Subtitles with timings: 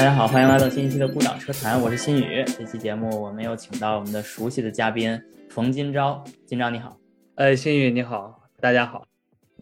[0.00, 2.42] 大家好，欢迎来到新一期的《孤岛车谈》，我是新宇。
[2.56, 6.96] 这期节目我们又请到我们的熟悉的嘉宾冯金钊，金钊你好。
[7.34, 9.06] 哎，新宇你好，大家好。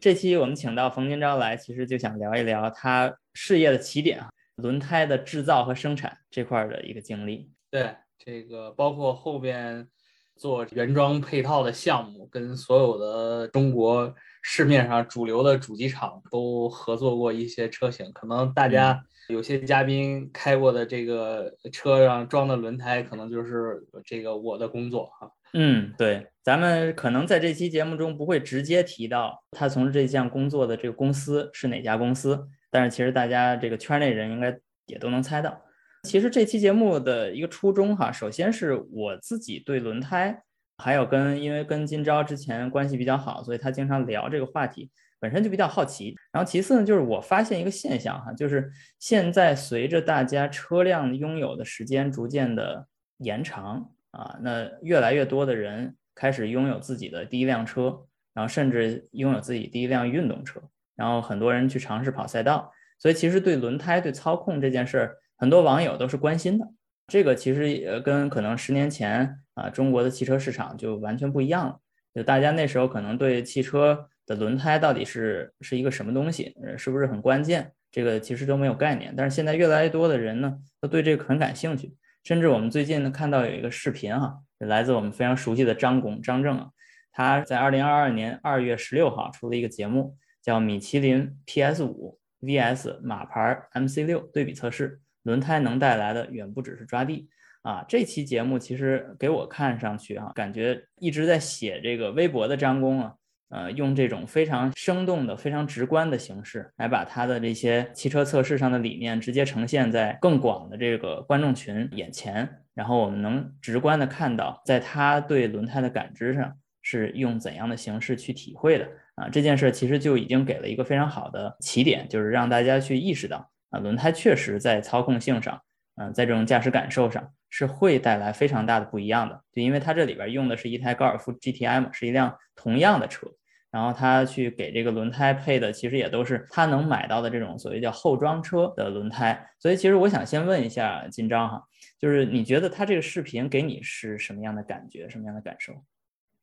[0.00, 7.50] 这期我们请到冯金钊来，其实就想聊一聊他事业的起点啊，轮胎的制造和生产这块的一个经历。
[7.68, 9.88] 对，这个包括后边
[10.36, 19.02] 做原装配套的项目，跟所有的中国市面上主流的主机厂都合作过一些车型，可能大家。
[19.28, 25.30] 有些嘉宾开过的这个车上装的轮胎，可能就是这个我的工作哈。
[25.54, 35.58] 嗯，对，咱们可能在这期节目中不会直接提到他从事这项工作的这个公司是哪家公司，但是其实大家这个圈内人应该也都能猜到。
[36.04, 40.42] 其实这期节目的一个初衷哈，首先是我自己对轮胎，
[40.78, 44.90] 还有跟因为跟金钊之前关系比较好，所以他经常聊这个话题。
[45.20, 52.86] 本身就比较好奇，然后其次呢，就是我发现一个现象哈，就是现在随着大家车辆拥有的时间逐渐的
[53.18, 60.62] 延长啊，那越来越多的人开始拥有自己的第一辆车，然后甚至拥有自己第一辆运动车，
[60.94, 66.68] 然后很多人去尝试跑赛道，所以其实对轮胎、对操控这件事儿，很多网友都是关心的。
[67.08, 71.80] 这个其实呃跟可能十年前啊中国的汽车市场就完全不一样了，
[72.14, 74.08] 就大家那时候可能对汽车。
[74.28, 76.54] 的轮胎到底是是一个什么东西？
[76.76, 77.72] 是不是很关键？
[77.90, 79.14] 这个其实都没有概念。
[79.16, 81.96] 但是现在越来越多的人呢，都对这个很感兴趣。
[82.24, 86.68] 甚至我们最近呢看到有一个视频哈，来自我们非常熟悉的张工张正啊，
[87.10, 97.30] 他在二零二二年二月十六号出了一个节目，叫米其林 PS 五 VS 马牌 MC 六对比测试，轮胎能带来的远不只是抓地
[97.62, 97.82] 啊。
[97.88, 103.14] 这期节目其实给我看上去哈，感觉一直在写这个微博的张工啊。
[103.50, 116.52] 呃，用这种非常生动的、非常直观的形式来把他的这些汽车测试上的理念直接呈现在更广的这个观众群眼前，然后我们能直观的看到，在他对轮胎的感知上
[116.82, 119.28] 是用怎样的形式去体会的啊？
[119.30, 125.58] 这件事其实就已经给了一个非常好的起点，就是让大家去意识到啊，轮胎确实在操控性上，
[125.98, 127.32] 嗯，在这种驾驶感受上。
[127.50, 133.26] 是会带来非常大的不一样的，就因为它这里边用的是一台高尔夫 GTI 嘛，是一辆同样的车，
[133.70, 141.62] 然后它去给这个轮胎配的其实也都是他能买到的这种所谓叫后装车的轮胎，所以其实我想先问一下金章哈，
[141.98, 145.72] 就是你觉得他这个视频给你是什么样的感觉，什么样的感受？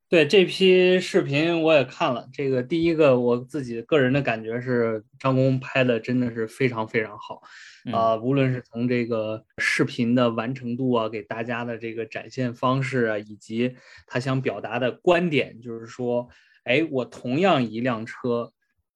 [0.10, 7.44] 对这批视频我也看了，这个第一个我自己个人的感觉是张工拍的真的是非常非常好。
[7.92, 13.76] 啊，无论是从这个视频的完成度啊，给大家的这个展现方式啊，以及
[14.08, 16.28] 他想表达的观点，就是说，
[16.64, 18.52] 哎，我同样一辆车，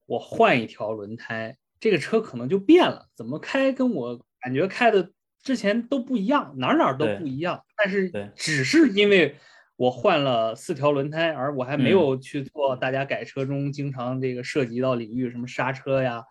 [0.06, 5.12] 我换一条轮胎，这个车可能就变了，怎么开跟我感觉开的
[5.42, 7.62] 之前都不一样，哪哪都不一样。
[7.76, 9.36] 但是只是因为
[9.76, 16.24] 我换了四条轮胎，而我还没有去做大家改车中经常这个涉及到领域，什么刹车呀、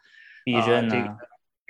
[0.44, 1.18] 避震啊。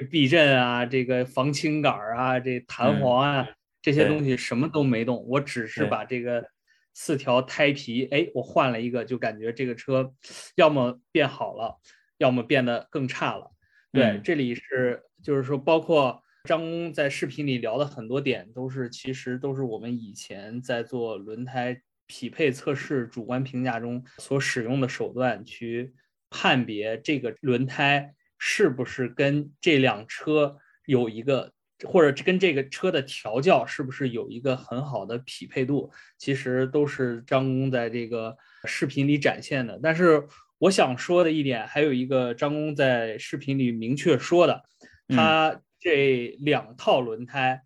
[0.05, 3.47] 避震啊，这个防倾杆啊，这弹簧啊，
[3.81, 6.45] 这些东西什么都没动，我只是把这个
[6.93, 10.13] 四条胎皮，哎，我换了一个，就感觉这个车
[10.55, 11.79] 要么变好了，
[12.17, 13.51] 要么变得更差了。
[13.91, 25.93] 对，这里是就是说，包括张工在视频里聊的很多点，都是其实都是我们以前在做轮胎匹配测试主观评价中所使用的手段，去
[26.29, 28.13] 判别这个轮胎。
[28.39, 31.51] 是不是跟这辆车有一个，
[31.85, 35.91] 或者跟这个车的调教是不是有一个很好的匹配度？
[36.17, 38.35] 其实都是张工在这个
[38.65, 39.79] 视频里展现的。
[39.83, 40.25] 但是
[40.57, 44.63] 我想说的一点，还有一个张工在视频里明确说的，
[45.09, 47.61] 他这两套轮胎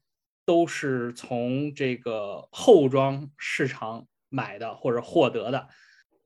[0.45, 5.67] 都是从这个后装市场买的或者获得的。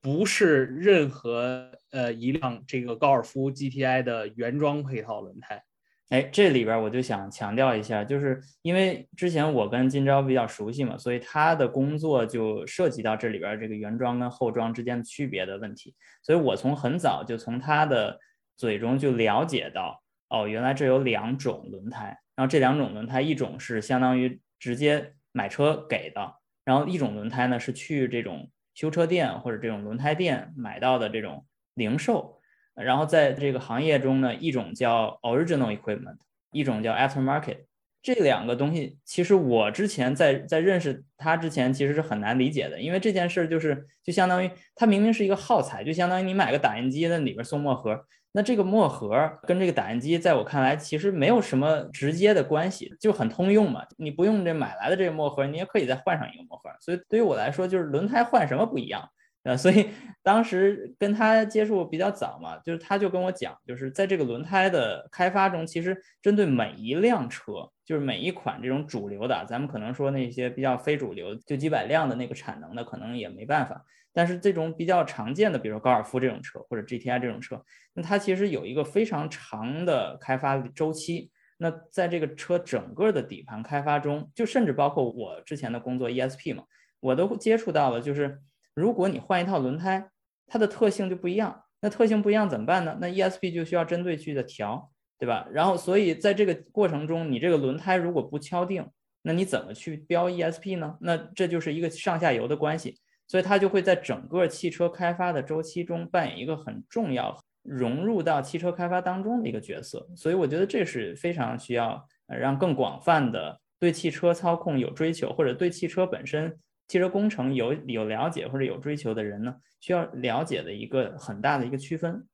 [0.07, 5.61] 不是任何呃一辆这个高尔夫 GTI 的原装配套轮胎，
[6.07, 15.93] 哎，这里边我就想强调一下，就是因为之前我跟金钊比较熟悉嘛，所以他的工作就涉及到这里边这个原装跟后装之间区别的问题，
[16.23, 18.17] 所以我从很早就从他的
[18.55, 28.49] 嘴中就了解到，哦，原来这有两种轮胎，然后这两种轮胎，一种是相当于直接买车给的，然后一种轮胎呢是去这种。
[28.77, 31.43] 修车店或者这种轮胎店买到的这种
[31.73, 32.39] 零售，
[32.75, 36.17] 然后在这个行业中呢，一种叫 original equipment，
[36.51, 37.65] 一种叫 aftermarket。
[38.03, 48.05] 这两个东西，其实我之前在在认识它之前，其实是很难理解的，因为这件事就是就相当于它明明是一个耗材，就相当于你买个打印机，那里边送墨盒，
[48.37, 53.83] 那这个墨盒跟这个打印机，在我看来其实没有什么直接的关系，就很通用嘛。
[53.97, 56.69] 你不用这买来的这个墨盒，你也可以再换上一个墨盒。
[56.79, 59.09] 所以对于我来说，就是轮胎换什么不一样。
[59.47, 59.87] 呃，所以
[60.21, 67.53] 当时跟他接触比较早嘛，就是他就跟我讲，就是在这个轮胎的开发中，其实针对每一辆车，
[67.85, 73.81] 就是每一款这种主流的，咱们可能说那些比较非主流，就几百辆的那个产能的，可能也没办法。
[74.11, 77.63] 但是这种比较常见的，比如说高尔夫这种车或者 GTI 这种车，
[77.93, 81.31] 那它其实有一个非常长的开发周期。
[81.57, 86.65] 那在这个车整个的底盘开发中，就甚至包括我之前的工作 ESP 嘛，
[86.99, 88.41] 我都接触到了，就是。
[88.77, 90.07] 如果你换一套轮胎，
[90.45, 91.63] 它的特性就不一样。
[91.81, 92.95] 那特性不一样怎么办呢？
[93.01, 95.47] 那 ESP 就需要针对去的调，对吧？
[95.51, 98.87] 然后，所以在这个过程中，你这个轮胎如果不敲定，
[99.23, 100.95] 那你怎么去标 ESP 呢？
[101.01, 102.99] 那这就是一个上下游的关系。
[103.27, 110.07] 所以它就会在整个汽车开发的周期中扮演一个很重要、融入到汽车开发当中的一个角色。
[110.15, 116.55] 所以我觉得这是非常需要让更广泛的对汽车操控有追求，或者对汽车本身。
[116.87, 122.27] 汽车工程有有了解或者有追求的人呢，需要了解的一个很大的一个区分。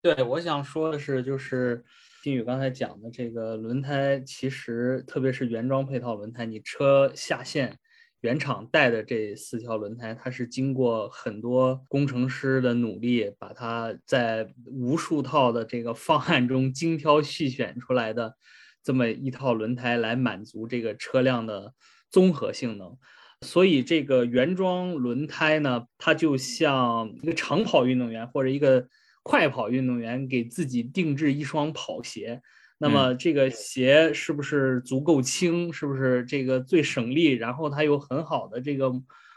[0.00, 1.84] 对，我想说的是，就是
[2.22, 7.76] 金宇刚才讲的这个轮胎，其实特别是原装配套轮胎，你车下线
[8.20, 18.36] 原厂带的这四条轮胎，它是经过很多工程师的努力，把它在无数套的这个方案中精挑细选出来的
[18.84, 21.74] 这么一套轮胎，来满足这个车辆的
[22.08, 22.96] 综合性能。
[23.46, 28.88] 所以这个原装轮胎呢，它就像一个长跑运动员或者一个
[29.22, 32.42] 快跑运动员给自己定制一双跑鞋。
[32.78, 35.72] 那么这个鞋是不是足够轻？
[35.72, 37.30] 是不是这个最省力？
[37.32, 38.92] 然后它有很好的这个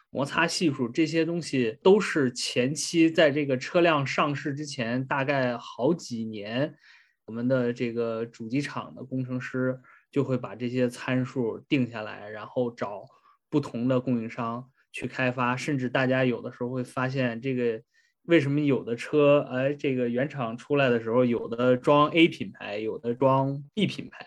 [0.09, 6.75] 摩擦系数，这些东西都是前期在这个车辆上市之前，大概好几年，
[7.25, 9.79] 我们的这个主机厂的工程师
[10.11, 13.05] 就会把这些参数定下来，然后找。
[13.51, 17.79] 不同的供应商去开发，甚至大家有的时候会发现，这个
[18.23, 24.25] 为什么有的车，哎，这个原厂出来的时候，有的装 A 品牌，有的装 B 品牌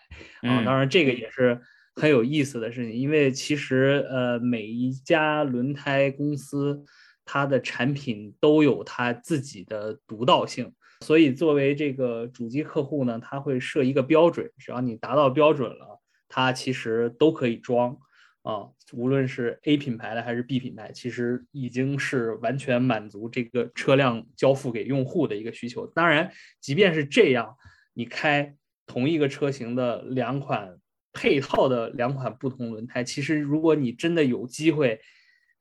[0.49, 0.63] 啊。
[0.65, 1.61] 当然，这个也是
[1.95, 6.85] 很有意思的事情，因为其实呃，每一家轮胎公司
[7.25, 17.97] 它的产品都有它自己的独到性，所以作为这个主机客户呢，他会设一个标准，只要你达到标准了，它其实都可以装。
[18.45, 25.87] 啊，无论是 A 品牌的还是 B 品牌，其实已经是完全满足这个车辆交付给用户的一个需求。
[25.87, 26.31] 当然，
[26.61, 27.57] 即便是这样，
[27.95, 28.55] 你开
[28.87, 30.77] 同一个车型的两款
[31.15, 35.01] 配套的两款不同轮胎，其实如果你真的有机会，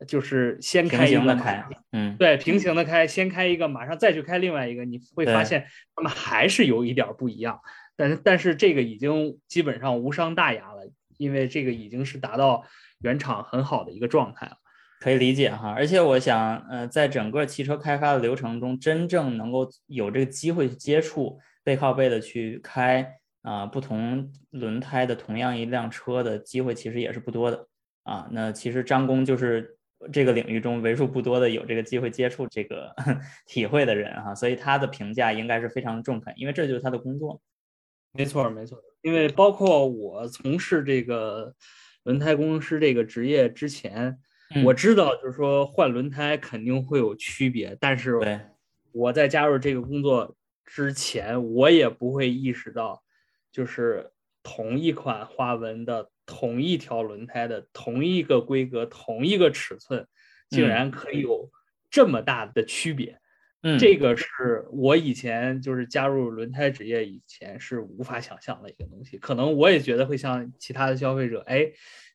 [0.05, 5.65] 就是先开一个，开，嗯，对，平行的开，先开一个，马上再去开另外一个，你会发现
[5.95, 7.61] 他们还是有一点不一样。
[7.95, 10.91] 但是，但是这个已经基本上无伤大雅了。
[11.17, 12.63] 因为这个已经是达到
[13.01, 14.57] 原厂很好的一个状态了，
[14.99, 15.73] 可以理解哈。
[15.75, 27.67] 而且我想，呃，在整个汽车开发的流程中，真正能够有这个机会去接触背靠背的去开啊不同轮胎的同样一辆车的机会，其实也是不多的
[28.03, 28.27] 啊。
[28.31, 29.77] 那其实张工就是
[30.11, 32.93] 这个领域中为数不多的有这个机会接触这个
[33.47, 37.41] 体会的人哈，所以他的评价应该是非常中肯，因为这就是他的工作。
[38.13, 38.79] 没错，没错。
[39.01, 41.53] 因为包括我从事这个
[42.03, 44.17] 轮胎工程师这个职业之前，
[44.63, 48.19] 我知道就是说换轮胎肯定会有区别，但是
[48.91, 53.03] 我在加入这个工作之前，我也不会意识到，
[53.51, 54.11] 就是
[54.43, 60.07] 同一款花纹的同一条轮胎的同一个规格、同一个尺寸，
[60.49, 61.49] 竟然可以有
[61.89, 63.19] 这么大的区别。
[63.65, 69.17] 嗯，这个是我以前就是加入轮胎职业以前是无法想象的一个东西。
[69.17, 71.65] 可能我也觉得会像其他的消费者，哎，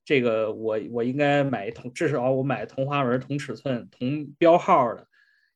[0.04, 5.06] 这个我我应该买同至少我买同花纹、同尺寸、同标号的，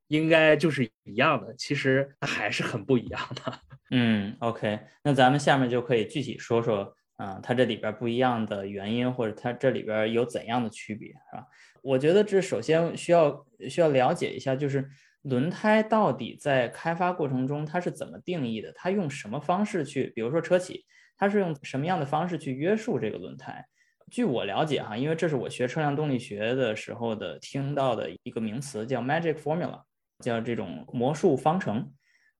[0.08, 1.54] 应该就是一样的。
[1.58, 3.52] 其实还是很不一样的。
[3.92, 11.44] 嗯，OK，那咱们下面就可以具体说说，啊，它这里边不一样的原因，或者它这里边有怎样的区别，是吧？
[11.82, 14.88] 我觉得这首先需要需要了解一下，就是。
[15.22, 18.72] 轮胎到底在开发过程中它是怎么定义的？
[18.74, 20.84] 它用什么方式去，比如说车企，
[21.16, 23.64] 它是用什么样的方式去约束这个轮胎？
[24.10, 29.80] 据我了解哈，因为这是我学车辆动力学的时候的听到的一个名词，叫 magic formula，
[30.18, 31.90] 叫这种魔术方程。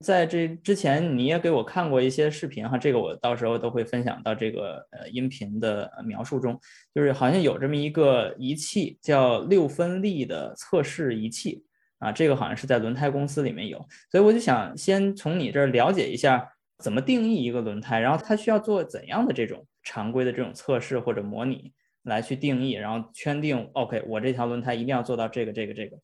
[0.01, 6.59] 在这之前你也给我看过一些视频哈，这个我到时候都会分享到这个呃音频的描述中，
[6.93, 11.65] 就是好像有这么一个仪器叫六分力的测试仪器。
[12.03, 13.79] 啊，这个好像是在轮胎公司里面有，
[14.11, 25.97] 所以我就想先从你这儿了解一下怎么定义一个轮胎，然后它需要做怎样的这种常规的这种测试或者模拟来去定义，然后圈定 OK，我这条轮胎一定要做到这个这个这个。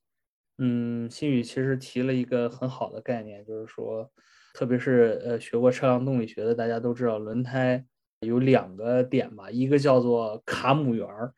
[0.59, 4.09] 嗯，新宇其实提了一个很好的概念，就是说，
[4.55, 7.85] 特别是呃学过车辆动力学的，大家都知道轮胎
[8.21, 11.33] 有两个点吧，一个叫做卡姆圆儿，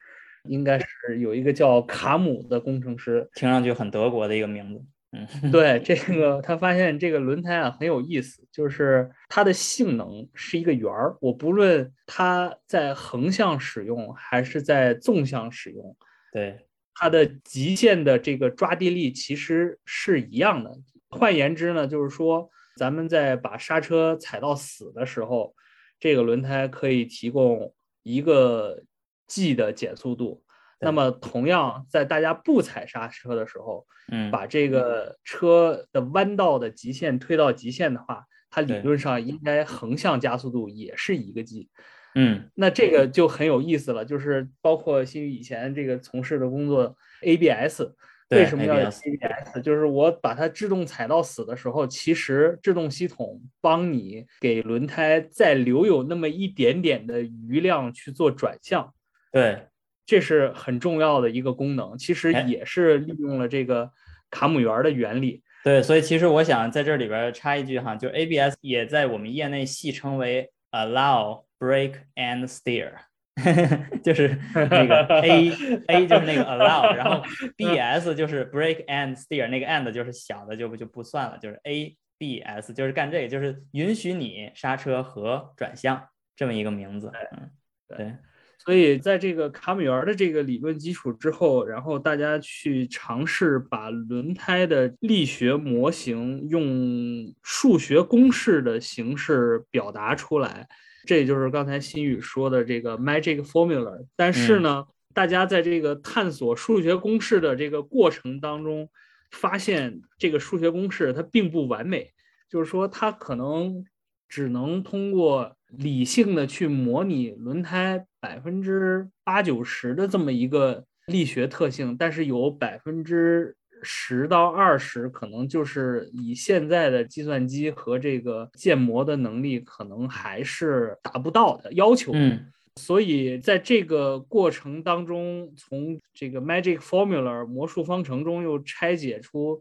[0.44, 4.84] 应该是有一个叫卡姆的工程师，听上去很德国的一个名字。
[5.12, 15.96] 嗯， 对，这个他发现这个轮胎啊很有意思，就是它的性能是一个圆儿，我不论它在横向使用还是在纵向使用，
[16.32, 16.66] 对。
[16.92, 20.70] 它的极限的这个抓地力其实是一样的。
[21.08, 25.54] 换言之呢，就是说咱们在把刹车踩到死的时候，
[25.98, 28.82] 这个轮胎可以提供一个
[29.30, 30.42] G 的减速度。
[30.82, 41.68] 那么同样，在大家不踩刹车的时候，嗯，把这个车的弯道的极限推到极限的话，它理论上应该横向加速度也是一个 G。
[42.14, 47.82] 嗯，那这个就很有意思了，就是包括新宇以前这个从事的工作，ABS，
[48.30, 49.62] 为什么要 ABS？
[49.62, 58.90] 就是我把它制动踩到死的时候，其实制动系统帮你给轮胎再留有那么一点点的余量去做转向。
[59.30, 59.66] 对，
[60.06, 63.90] 这是很重要的一个功能，其实也是利用了这个
[64.30, 65.42] 卡姆圆的原理。
[65.62, 71.44] 对，所以其实我想在这里边插一句哈，就 ABS 也在我们业内戏称为 allow。
[71.60, 72.92] Brake and steer，
[74.02, 75.52] 就是那个 A
[75.88, 77.22] A 就是那个 allow，然后
[77.54, 86.02] B S 就是 brake and steer，那个 and 就是小的就不就不算了，就是 A B S 就是干这个，就是允许你刹车和转向
[86.34, 87.12] 这么一个名字。
[87.32, 87.50] 嗯，
[87.86, 88.14] 对。
[88.62, 100.68] 所以在这个卡米尔的这个理论基础之后，然后大家去尝试把轮胎的力学模型用数学公式的形式表达出来。
[101.06, 108.86] 这也就是刚才新宇说的这个 magic formula，但是呢，大家在这个探索数学公式的这个过程当中，
[109.30, 112.12] 发现这个数学公式它并不完美，
[112.50, 113.82] 就是说它可能
[114.28, 123.56] 只能通过理性的去模拟轮胎百分之八九十的这么一个力学特性，但是有百分之。
[123.82, 132.12] 十到二十，可能就是以现在的计算机和这个建模的能力，可能还是达不到的要求。
[132.14, 132.44] 嗯，
[132.76, 139.58] 所以在这个过程当中，从这个 Magic Formula 魔术方程中又拆解出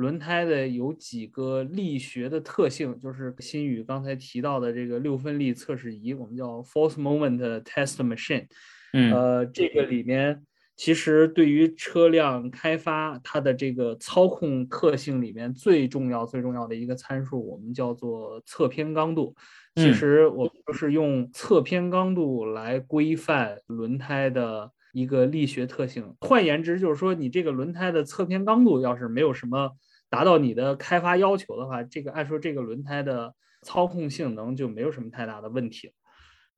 [0.00, 8.46] 轮胎的有几个力学的特性，就是新宇刚才提到的这个六分力测试仪，我们叫 Force Moment Test Machine。
[8.92, 10.42] 嗯，呃，这个里面。
[10.76, 19.36] 其实，对于车辆开发，它的这个操控特性里面最重要、最重要的一个参数，我们叫做侧偏刚度。
[19.74, 26.14] 其实，我们就是用侧偏刚度来规范轮胎的一个力学特性。
[26.22, 29.72] 换言之，就是说，你这个轮胎的侧偏刚度要是没有什么
[30.10, 35.94] 达到你的开发要求的话，这个按说这个轮胎的操控性能就没有什么太大的问题了。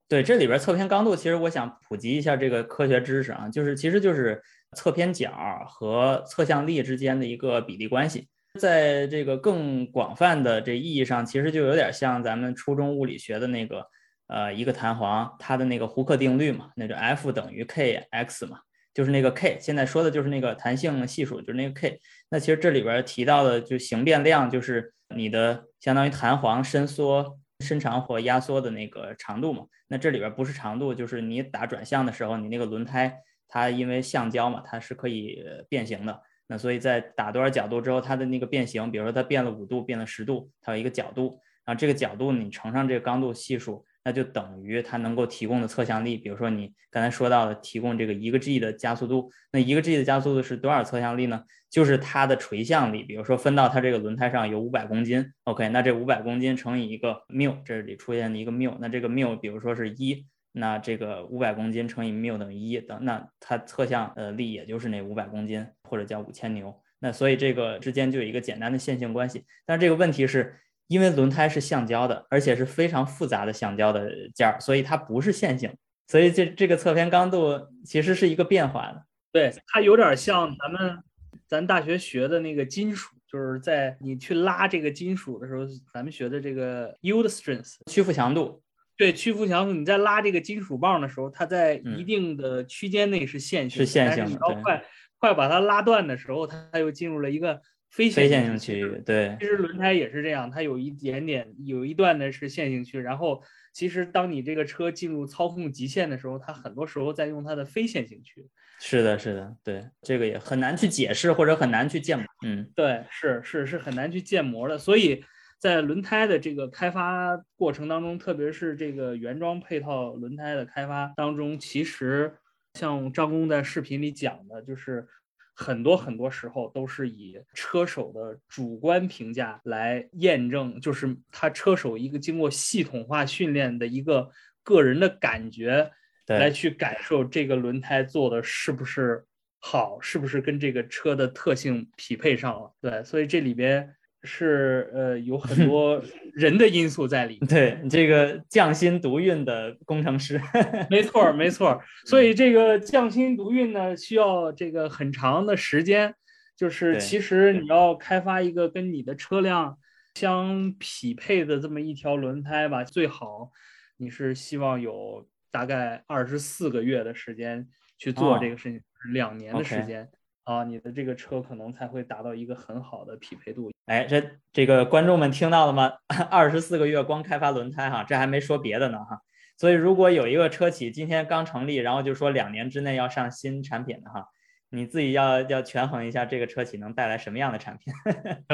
[0.09, 4.43] 对，这里边侧偏刚度，其实我想普及一下这个科学知识啊，就是其实就是
[4.77, 5.33] 侧偏角
[5.69, 8.29] 和侧向力之间的一个比例关系，
[8.61, 13.87] 在这个更广泛的这意义上，其实就有点像咱们初中物理学的那个
[14.29, 18.59] 呃一个弹簧它的那个胡克定律嘛，那就 F 等于 kx 嘛，
[18.93, 21.99] 就是那个 k，现在说的就是那个弹性系数，就是那个 k。
[22.33, 27.39] 那其实这里边提到的就形变量，就是你的相当于弹簧伸缩。
[27.61, 36.21] 伸长或压缩的那个长度嘛，那这里边不是长度，就是你打转向的时候，你那个轮胎它因为橡胶嘛，它是可以变形的。
[36.49, 43.87] 那所以在打多少角度之后，它的那个变形，比如说它变了五度，变了十度，它有一个角度，然后这个角度你乘上这个刚度系数。
[44.05, 51.45] 那就等于它能够提供的侧向力，比如说你刚才说到的提供这个一个 g 的加速度，那一个 g 的加速度是多少侧向力呢？
[51.71, 70.57] 就是它的垂向力，比如说分到它这个轮胎上有五百公斤，OK，那这五百公斤乘以一个缪，这里出现的一个缪，那这个缪比如说是一，那这个五百公斤乘以缪等于一等，那它侧向呃力也就是那五百公斤或者叫五千牛，那所以这个之间就有一个简单的线性关系，但是这个问题是。
[70.93, 75.75] 因为轮胎是橡胶的，而且是非常复杂的橡胶的件儿，所以它不是线性，
[76.07, 79.03] 所以这这个侧偏刚度其实是一个变化的。
[79.33, 80.99] 对，它有点像咱们
[81.47, 88.63] 咱大学学的那个金属，就是在你去拉这个金属的时候，咱们学的这个 yield strength 屈服强度。
[88.99, 94.27] 对，屈服强度，你在拉这个金属棒的时候，它在一定的区间内是线性，是线性。
[94.27, 94.85] 你要快
[95.17, 97.63] 快把它拉断的时候，它又进入了一个。
[97.93, 99.01] 非非线性区域。
[99.07, 103.41] 对，其实轮胎也是这样，它有一点点有一段呢是线性区，然后
[103.73, 108.45] 其实当你这个车进入操控极限的时候，它很多时候在用它的非线性区。
[108.81, 112.25] 是的，是的，对，这个也很难去解释或者很难去建模。
[112.45, 115.23] 嗯，对，是是是很难去建模的，所以。
[115.63, 122.35] 在轮胎的这个开发过程当中，特别是这个原装配套轮胎的开发当中，其实
[122.75, 125.07] 像张工在视频里讲的，就是
[125.55, 134.31] 很多很多时候都是以车手的主观评价来验证，就是他车手一个经过系统化训练的一个
[134.63, 135.91] 个人的感觉，
[136.27, 139.25] 来去感受这个轮胎做的是不是
[139.59, 142.73] 好，是不是跟这个车的特性匹配上了。
[142.81, 143.95] 对，所以这里边。
[144.25, 146.03] 是呃，有很 多
[146.33, 147.39] 人的因素在里。
[147.49, 150.41] 对，这个匠心独运的工程师，
[150.91, 151.81] 没错没错。
[152.05, 156.15] 所以这个匠心独运呢，需要这个很长的时间。
[156.55, 159.77] 就是其实你要开发一个跟你的车辆
[160.15, 163.51] 相匹配的这么一条轮胎吧，最好
[163.97, 167.67] 你是希望有大概二十四个月的时间
[167.99, 168.81] 去做这个事情，
[169.13, 170.09] 两年的时间。
[170.45, 173.71] 啊，你的这个车可能才会达到一个很好的匹配度。
[173.87, 174.23] 哎，这
[174.53, 175.93] 这个观众们听到了吗？
[176.31, 179.21] 二十四个月光开发轮胎哈，这还没说别的呢哈。
[179.57, 184.27] 所以如果有一个车企今天刚成立，然后就说两年之内要上新产品的哈，
[184.71, 187.93] 你自己要要权衡一下这个车企能带来什么样的产品。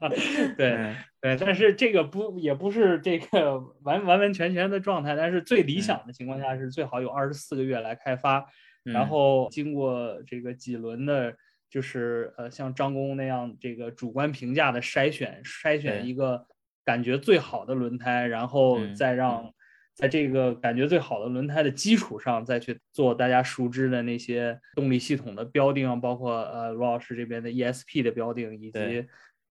[0.56, 8.46] 对对，但是这个不也不是这个完完完全全的状态，但是最理想的情况下是最好有二十四个月来开发。
[8.92, 11.34] 然后经过这个几轮的，
[11.70, 16.46] 就是呃像张工那样这个主观评价的筛选，筛选一个
[16.84, 19.52] 感觉最好的轮胎，然后再让
[19.94, 29.06] 在这个感觉最好的轮胎的基础上，再去做大家熟知的那些动力系统的标定，包括呃罗老师这边的 ESP 的标定，以及。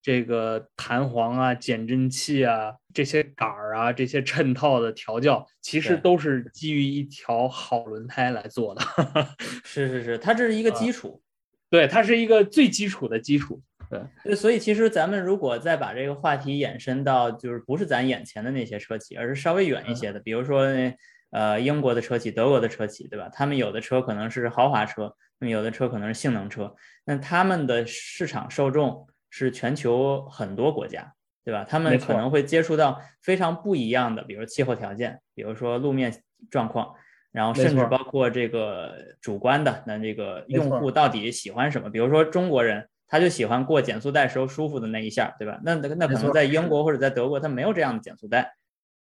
[0.07, 8.81] 这个弹簧啊、减震器啊、这些杆儿啊、这些衬套的调教，其实都是基于一条好轮胎来做的。
[9.65, 11.21] 是是是，它这是一个基础，
[11.69, 13.61] 对，它是一个最基础的基础。
[14.23, 20.65] 对，所以其实咱们如果再把这个话题延伸到，就是不是咱眼前的那些车企，而是稍微远一些的，比如说
[21.31, 23.29] 呃英国的车企、德国的车企，对吧？
[23.33, 29.05] 他们有的车可能是豪华车，那么有的车可能是性能车，那他们的市场受众。
[29.29, 31.13] 是全球很多国家，
[31.43, 31.65] 对吧？
[31.67, 36.13] 他们可能会接触到非常不一样的，比如气候条件，比如说路面
[36.49, 36.93] 状况，
[37.31, 41.89] 然后甚至包括这个主观的，那这个用户到底喜欢什么？
[41.89, 45.59] 比如说中国人他就喜欢过减速带时候舒服的那一下，对吧？
[45.63, 48.55] 那那那可能在英国或者在德国他没有这样的减速带，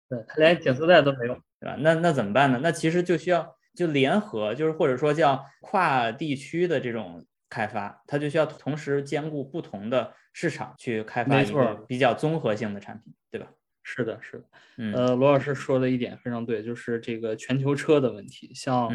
[0.09, 1.77] 对他连减速带都没有，对吧？
[1.79, 2.61] 那那怎么办呢？
[2.63, 7.25] 那其实就需要就联合，就是或者说叫跨地区的这种。
[7.49, 13.49] 开发它就需要同时兼顾不同的市场去开发一个比较综合性的产品，对吧？
[13.83, 14.45] 是的，是的。
[14.93, 18.53] 呃，罗老师说的一点非常对，就是这个全球车的问题。
[18.55, 18.87] 像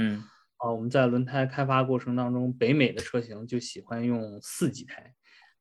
[0.58, 5.14] 啊，我们在轮胎开发过程当中，北美的车型就喜欢用四级胎，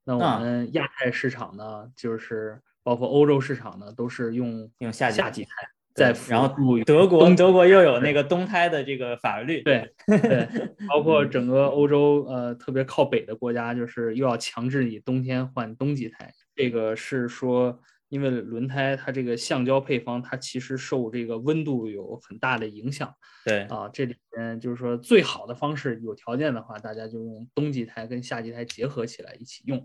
[0.04, 5.50] 那我们亚太市场呢，就是包括欧洲市场呢，都是用用下下级胎。
[5.94, 6.48] 在然后
[6.84, 10.48] 德国德国又有那个冬胎的这个法律，对对，
[10.88, 16.32] 包括整个欧洲呃特别靠北的国家，就是又要强制你冬天换冬季胎。
[16.54, 17.78] 这个是说，
[18.08, 23.12] 因为轮胎它这个橡胶配方，它其实受这个温度有很大的影响。
[23.44, 29.84] 对啊，这里边就是说最好的方式，有条件的话，大家就用冬季胎跟夏季胎结合起来一起用。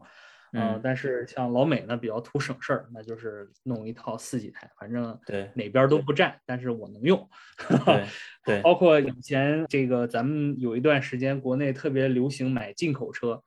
[0.53, 7.29] 嗯，但是像老美呢比较图省事儿，那就是弄一套四季胎，反正对哪边都不占，但是我能用。
[8.45, 13.43] 对，包括以前这个咱们有一段时间国内特别流行买进口车，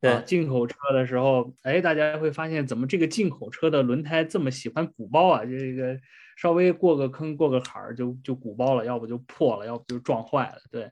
[0.00, 5.44] 对，进口车的时候，哎，大家会发现怎么这个进口车的轮胎这么喜欢鼓包啊？
[5.44, 5.98] 这个
[6.36, 10.58] 稍微过个坑过个坎儿就就鼓包了，要不就破了，要不就撞坏了。
[10.70, 10.88] 对，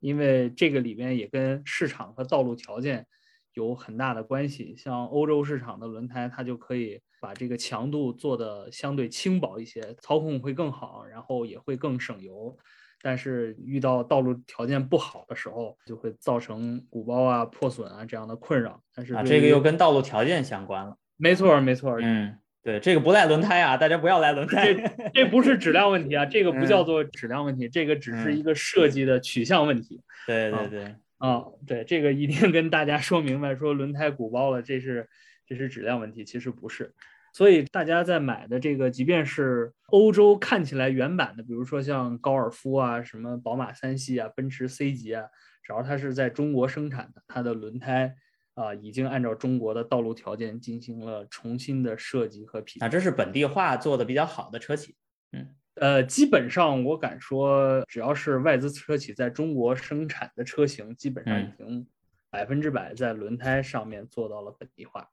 [0.00, 3.06] 因为这个里面也跟市场和道路条件。
[3.54, 12.56] 有很大的关系，像欧洲市场的轮胎，它就可以把这个强度做的相对轻薄一些，操控会更好，然后也会更省油。
[13.02, 18.80] 但是遇到道路条件不好的时候，就会造成鼓包啊、破损啊这样的困扰。
[18.94, 20.96] 但是啊，这个又跟道路条件相关了。
[21.16, 21.98] 没错，没错。
[22.00, 24.72] 嗯，对，这个不赖轮胎啊，大家不要赖轮胎。
[24.72, 30.00] 这这不是质量问题啊，这个不叫做质量问题，这个只是一个设计的取向问题。
[30.26, 30.84] 对对对。
[30.84, 35.08] 啊，啊对，这个一定跟大家说明白，说轮胎鼓包了，这是
[35.46, 36.94] 这是质量问题，其实不是。
[37.32, 45.24] 所以大家在买的这个，即便是欧洲看起来原版的，比如说像高尔夫啊、什么宝马三系啊、奔驰 C 级啊，
[45.62, 48.14] 只要它是在中国生产的，它的轮胎
[48.54, 52.86] 啊，已经按照中国的道路条件进行了重新的设计和匹配。
[52.86, 54.94] 啊，这是本地化做的比较好的车企。
[55.32, 61.86] 嗯，呃，基本上我敢说，只要是外资车企在中国生产的车型，基本上已经
[62.30, 65.08] 百分之百在轮胎上面做到了本地化。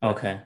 [0.00, 0.40] OK，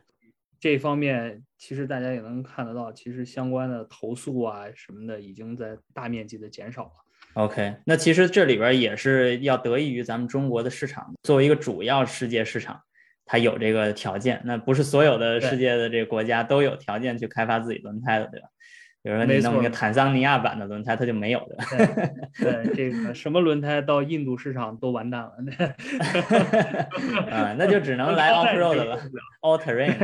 [0.59, 6.93] 这方面其实大家也能看得到，其实相关的投诉啊什么的已经在大面积的减少了。
[7.35, 12.81] OK，那其实这里边也是要得益于咱们中国的市场，作为一个主要世界市场，
[13.25, 14.43] 它有这个条件。
[14.45, 18.49] 那不是所有的世界的这个国家都有条件去开发自己轮胎的，对吧？
[19.03, 21.57] 比如说你弄一个坦桑尼亚版的轮胎，它就没有的。
[22.39, 25.33] 对，这个什么轮胎到印度市场都完蛋了。
[27.31, 28.99] 啊，那就只能 来 off road 了
[29.43, 29.97] ，all terrain。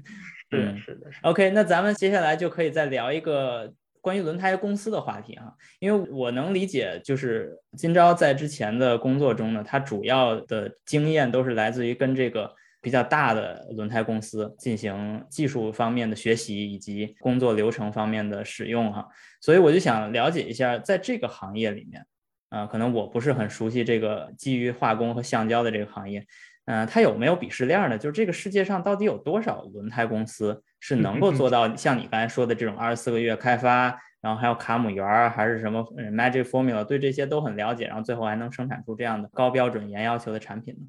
[0.50, 1.06] 是是的。
[1.22, 3.72] OK，那咱们接下来就可以再聊一个。
[4.00, 19.06] 关于轮胎公司的话题哈，因为我能理解，就是今朝在之前的工作中呢，他主要的经验都是来自于跟这个比较大的轮胎公司进行技术方面的学习以及工作流程方面的使用哈，
[19.40, 22.06] 所以我就想了解一下，在这个行业里面，
[22.50, 26.24] 啊，可能我不是很熟悉这个基于化工和橡胶的这个行业，
[26.66, 27.98] 嗯，它有没有鄙视链呢？
[27.98, 30.62] 就是这个世界上到底有多少轮胎公司？
[30.80, 40.86] 是能够做到像你刚才说的这种二十四个月开发，然后还有卡姆园儿，还是什么 Magic Formula，对这些都很了解，然后最后还能生产出这样的高标准、严要求的产品呢？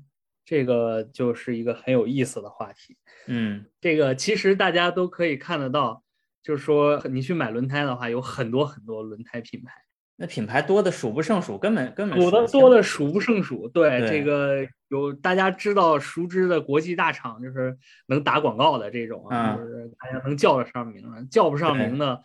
[0.50, 2.98] 这个就是一个很有意思的话题。
[3.28, 6.04] 嗯，这个其实大家都可以看得到，
[6.42, 9.72] 就是说你去买轮胎的话，有很多很多轮胎品牌。
[10.16, 13.68] 那品牌多的数不胜数，根本根本数的多的数不胜数。
[13.68, 22.24] 对这个有大家知道熟知的国际大厂，就是能打广告的这种啊，就是大家能叫得上名的，叫不上名的，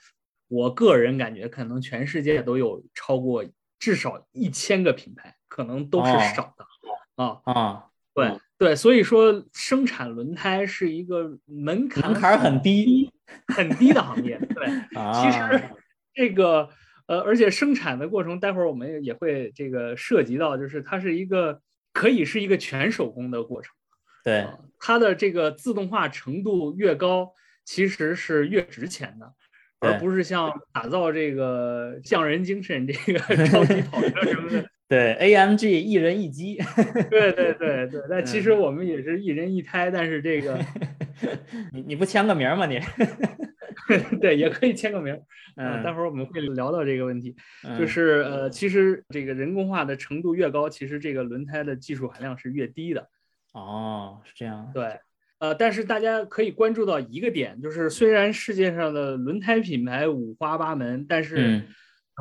[0.48, 3.44] 我个人感觉可能全世界都有超过
[3.78, 6.64] 至少一千个品牌，可能都是少的
[7.22, 7.90] 啊啊。
[8.14, 13.10] 对对，所以说生产轮胎是一个门槛门槛很低
[13.48, 14.38] 很低的行业。
[14.38, 14.66] 对，
[15.12, 15.62] 其实
[16.14, 16.68] 这个。
[17.06, 21.60] 呃，而且生产的过程，待会儿我们也会这个涉及到，就是它是一个
[21.92, 23.74] 可以是一个全手工的过程。
[24.24, 24.46] 对，
[24.78, 27.30] 它的这个自动化程度越高，
[27.66, 29.30] 其实是越值钱的，
[29.80, 34.66] 而不是像打造这个匠人精神这个 超级跑车什么的。
[34.86, 36.58] 对，AMG 一人一机。
[37.10, 40.58] 对对对对， 但其实我们也是一人一胎，但是这个，
[41.72, 42.66] 你你不签个名吗？
[42.66, 42.78] 你？
[44.20, 45.18] 对，也可以签个名。
[45.56, 47.34] 嗯，待会儿我们会聊到这个问题，
[47.78, 53.08] 就是呃，其实这个人工化的程度越高，其实这个轮胎的技术含量是越低的。
[53.52, 54.70] 哦，是这样。
[54.74, 54.98] 对，
[55.38, 61.62] 呃，但是大家可以关注到一个点，就是虽然世界上的轮胎品牌五花八门，但是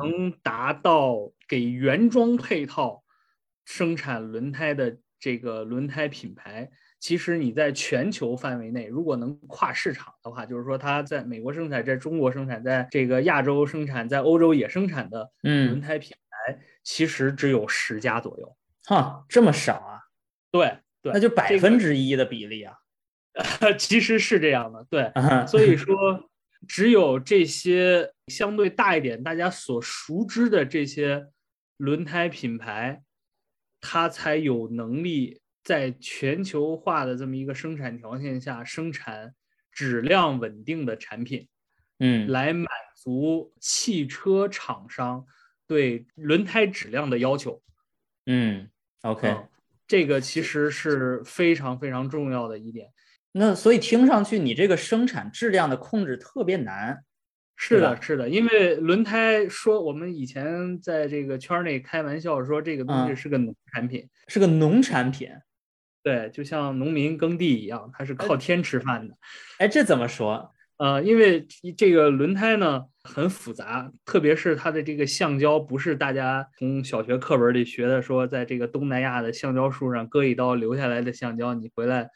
[0.02, 3.04] 能达到给原装配套
[3.64, 6.70] 生产轮胎的这个轮胎品牌。
[7.00, 18.56] 其实你在全球范围内，如果能跨市场的话，就是说它在美国生产，在中国生产，在这个亚洲生产，在欧洲也生产的轮胎品牌，其实只有十家左右。
[18.86, 20.00] 哈，这么少啊？
[20.50, 22.74] 对对，那就百分之一的比例啊。
[23.76, 25.12] 其实是这样的，对。
[25.46, 25.94] 所以说，
[26.66, 31.26] 只有这些相对大一点、大家所熟知的这些
[31.84, 33.02] 轮胎品牌，
[33.80, 35.40] 它才有能力。
[35.64, 39.34] 在全球化的这么一个生产条件下，生产
[39.72, 41.48] 质量稳定的产品，
[42.00, 45.24] 嗯，来满足汽车厂商
[45.66, 47.62] 对轮胎质量的要求。
[48.26, 48.68] 嗯
[49.00, 49.34] ，OK，
[49.86, 52.90] 这个其实是非常非常重要的一点。
[53.32, 57.02] 那所以听上去，你这个生产质量的控制特别难。
[57.56, 65.30] 是的，是的，因为轮胎说我们以前在这个圈内开玩笑说，这个东西是个农产品，是个农产品。
[66.02, 69.14] 对，就像农民耕地一样，它是靠天吃饭的。
[69.58, 70.52] 哎，这怎么说？
[70.76, 71.46] 呃，因为
[71.78, 82.10] 这个轮胎呢很复杂，特别是它的这个橡胶，不是大家从小学课本里学的，说在这个东南亚的橡胶树上割一刀留下来的橡胶，你回来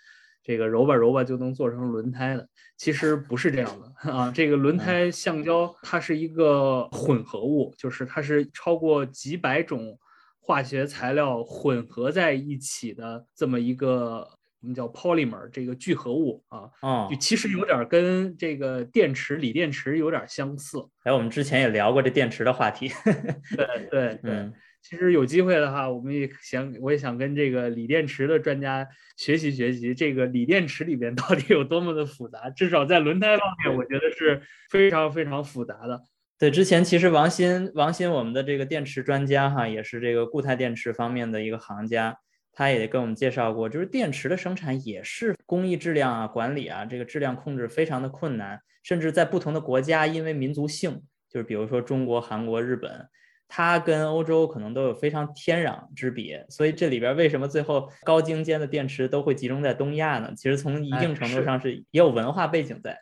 [0.48, 2.48] 这个揉吧揉吧就能做成轮胎的。
[2.76, 9.96] 其实不是这样的 啊，这个轮胎橡胶它是一个混合物，就是它是超过几百种。
[10.40, 14.26] 化学材料混合在一起的这么一个
[14.62, 20.78] 我们叫 polymer 这个聚合物啊，啊，就其实有点跟这个电池锂电池有点相似。
[21.04, 22.90] 哎，我们之前也聊过这电池的话题。
[23.04, 24.50] 对 对对，
[24.88, 32.48] 其实有机会的话，我们也想，我也想跟这个锂电池的专家学习学习，这个锂电池里边到底有多么的复杂。
[32.48, 36.00] 至少在轮胎方面，我觉得是非常非常复杂的。
[36.38, 42.16] 对，之前其实王鑫，王鑫我们的这个电池专家哈，也是这个固态电池方面的一个行家，
[42.50, 53.06] 他也跟我们介绍过，就是电池的生产也是工艺质量啊、管理啊，这个质量控制非常的困难，甚至在不同的国家，因为民族性，就是比如说中国、韩国、日本。
[53.48, 60.32] 它跟欧洲可能都有非常天壤之别，所以这里边为什么最后高精尖的电池都会集中在东亚呢？
[60.36, 63.00] 其实从一定程度上是也有文化背景在。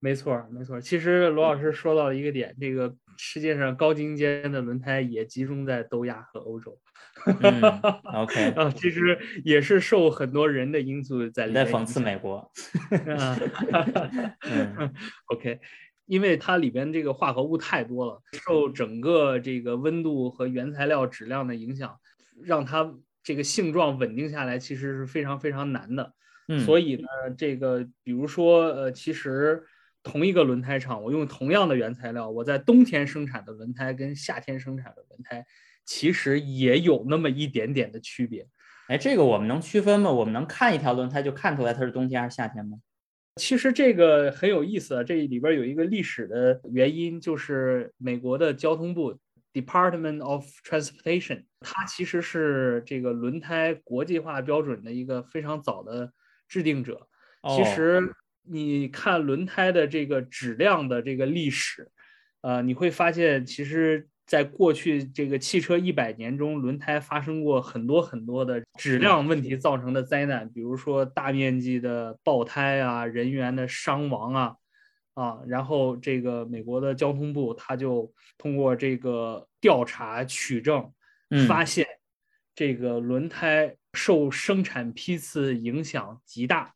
[0.00, 0.80] 没错，没错。
[0.80, 6.78] 其实罗老师说到了一个点，这个世界上高精尖的轮胎也集中在东亚和欧洲。
[8.14, 11.66] OK 啊，其实也是受很多人的因素在里面。
[11.66, 12.48] 在讽刺美国。
[15.34, 15.58] OK。
[16.08, 22.00] 因为它里边这个化合物太多了，受整个这个温度和原材料质量的影响，
[22.42, 26.14] 让它这个性状稳定下来，其实是非常非常难的。
[26.48, 29.62] 嗯，所以呢，这个比如说，呃，其实
[30.02, 35.44] 同一个轮胎厂，我用同样的原材料，我在冬天生产的轮胎跟夏天生产的轮胎，
[35.84, 38.48] 其实也有那么一点点的区别。
[38.86, 40.10] 哎，这个我们能区分吗？
[40.10, 42.78] 我们能看一条轮胎就看出来它是冬天还是夏天吗？
[43.38, 49.18] 其实这个很有意思啊，这里边有一个历史的原因，就是美国的交通部
[49.52, 56.12] Department of Transportation，它其实是这个轮胎国际化标准的一个非常早的
[56.48, 57.06] 制定者。
[57.56, 61.88] 其实你看轮胎的这个质量的这个历史，
[62.40, 64.08] 呃，你会发现其实。
[64.28, 74.56] 在过去这个汽车一百年中，轮胎发生过很多很多的质量问题造成的灾难，比如说大面积的爆胎啊，人员的伤亡啊，
[75.14, 80.92] 啊，然后这个美国的交通部他就通过这个调查取证，
[81.48, 81.86] 发现
[82.54, 86.74] 这个轮胎受生产批次影响极大，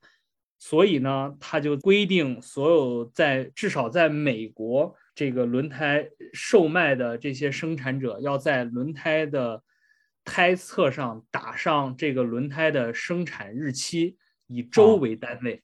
[0.59, 4.97] 所以呢，他就规定所有在至少在美国。
[5.15, 9.63] 这个轮胎售卖的这些生产者要在轮胎的
[10.25, 15.63] 胎侧上打上这个轮胎的生产日期，以周为单位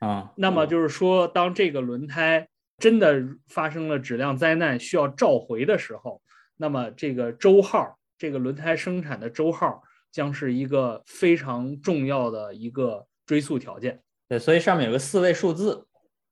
[0.00, 0.32] 啊。
[0.36, 6.20] 那么就是说，当这个轮胎真的发生了质量灾难需要召回的时候，
[6.56, 14.02] 那么这个周号，这个轮胎生产的周号将是一个非常重要的一个追溯条件。
[14.28, 15.86] 对，所以上面有个四位数字。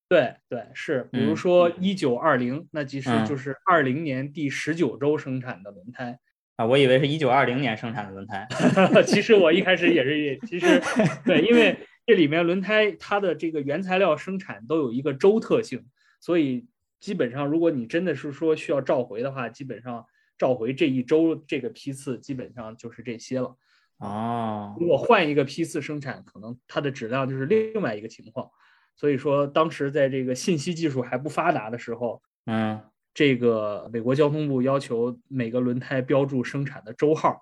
[0.09, 6.19] 对对是，比如说一九二零，那其实就是二零年第十九周生产的轮胎
[6.57, 8.49] 啊，我以为是一九二零年生产的轮胎，
[9.07, 10.81] 其实我一开始也是，其实
[11.27, 15.85] 对，因为这里面轮胎它的这个原材料生产都有一个周特性，
[16.21, 16.67] 所以
[17.01, 20.07] 基本上如果你真的是说需要召回的话，基本上
[20.39, 23.55] 召回这一周这个批次基本上就是这些了。
[23.99, 28.49] 哦，如果换一个批次生产，可能它的质量就是另外一个情况。
[28.99, 32.81] 所以说，当时在这个信息技术还不发达的时候，嗯，
[33.15, 37.41] 这个美国交通部要求每个轮胎标注生产的周号。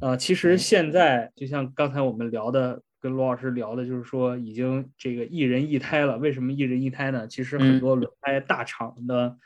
[0.00, 6.18] 呃，其实现在就像刚才我们聊的，跟罗老师聊的，就是说已经这个一人一胎了。
[6.18, 7.28] 为什么一人一胎呢？
[7.28, 9.36] 其实很多轮胎大厂的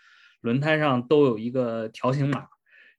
[0.40, 2.46] 轮胎上都有一个条形码，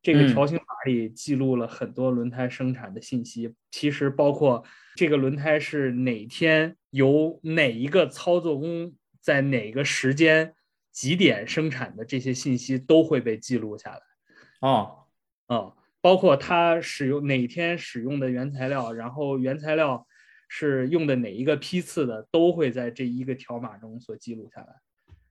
[0.03, 4.63] 这个条形码里记录了很多轮胎生产的信息，其实包括
[4.95, 6.75] 这个轮胎是哪天。
[6.93, 10.53] 由哪一个操作工在哪个时间
[10.91, 13.99] 几点生产的这些信息都会被记录下来。
[14.59, 15.05] 哦，
[15.47, 20.05] 嗯，包括它使用哪天使用的原材料，然后原材料
[20.47, 24.67] 是用的哪一个批次的，都会在这一个条码中所记录下来。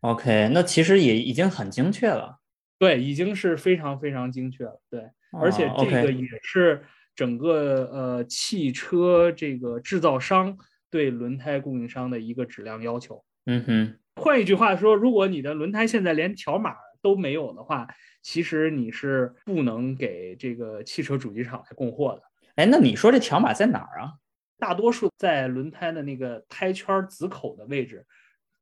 [0.01, 2.41] OK，那其实也已经很精确了。
[2.83, 4.83] 对，已经是非常非常精确了。
[4.91, 5.09] 对，
[5.41, 6.83] 而且这个也是
[7.15, 10.59] 整个呃汽车这个制造商。
[10.91, 13.25] 对轮胎供应商的一个质量要求。
[13.47, 17.89] 嗯哼，换一句话说，如果你的轮胎现在连条码都没有的话，
[18.21, 22.23] 其实你是不能给这个汽车主机厂来供货的。
[22.57, 24.13] 哎，那你说这条码在哪儿啊？
[24.59, 28.05] 大多数在轮胎的那个胎圈子口的位置。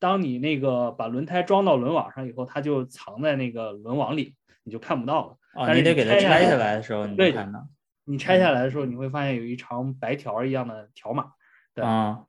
[0.01, 4.35] 当你那个把轮胎装到轮网上以后，它就藏在那个轮网里，
[4.65, 5.37] 你就看不到了。
[5.55, 7.65] 哦，你得给它拆下来的时候，你对看到。
[8.05, 11.27] 你拆下来的时候，你会发现有一长白条一样的条码。
[11.77, 12.25] 啊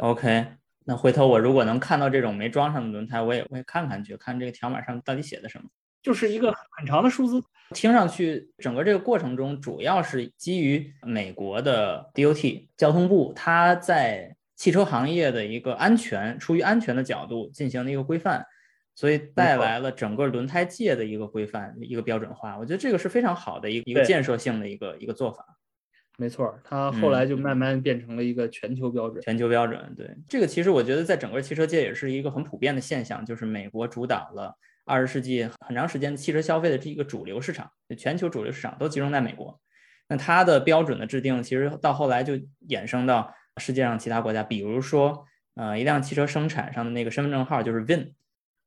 [0.00, 0.46] ，OK，
[0.84, 5.68] 那回头我如果能看到这种没装上的轮胎，我也会看看去，看这个条码上到底写的什么，
[6.02, 7.42] 就是一个很长的数字。
[7.70, 18.44] 听上去，整个这个过程中，主要是基于美国的 DOT 交通部，它在汽车行业的一个安全，出于安全的角度进行了一个规范，
[18.94, 22.58] 所以带来了整个轮胎界的一个规范，一个标准化。
[22.58, 25.44] 我觉得这个是非常好的一个一个建设性的一个一个做法。
[26.18, 29.22] 没错，它后来就慢慢变成了一个全球标准。
[29.22, 39.60] 全球标准，对这个其实我觉得在整个汽车界也是一个很普遍的现象，就是美国主导了二十世纪很长时间的汽车消费的这一个主流市场，全球主流市场都集中在美国。
[40.08, 42.32] 那它的标准的制定，其实到后来就
[42.70, 48.12] 衍生到世界上其他国家，比如说，呃，一辆汽车生产上的那个身份证号就是 VIN，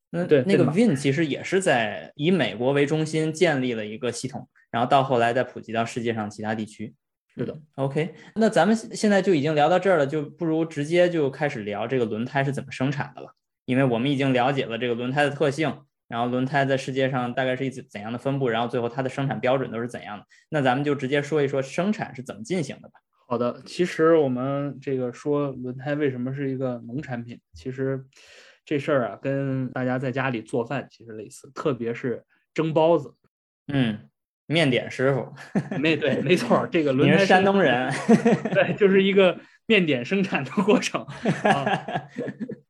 [0.10, 6.94] 那对那个 VIN 其实也是在以美国为中心建立了一个系统，然后到后来再普及到世界上其他地区。
[7.36, 13.34] 是的，OK，那咱们现在就已经聊到这儿了，就不如直接就开始聊这个轮胎是怎么生产的了，
[13.66, 15.82] 因为我们已经了解了这个轮胎的特性。
[16.10, 18.50] 然后轮胎在世界上大概是一怎怎样的分布？
[18.50, 20.26] 然后最后它的生产标准都是怎样的？
[20.50, 22.96] 那咱们就直接说一说生产是怎么进行的吧。
[23.30, 28.04] 好的，其实我们这个说轮胎为什么是一个农产品，其实
[28.66, 33.14] 这事儿啊跟大家在家里做饭其实类似，特别是蒸包子。
[33.68, 34.00] 嗯，
[34.48, 35.32] 面点师傅。
[35.78, 37.14] 没对，没错，这个 轮胎。
[37.14, 37.94] 你是山东人。
[38.52, 41.06] 对，就是一个面点生产的过程
[41.46, 41.64] 啊。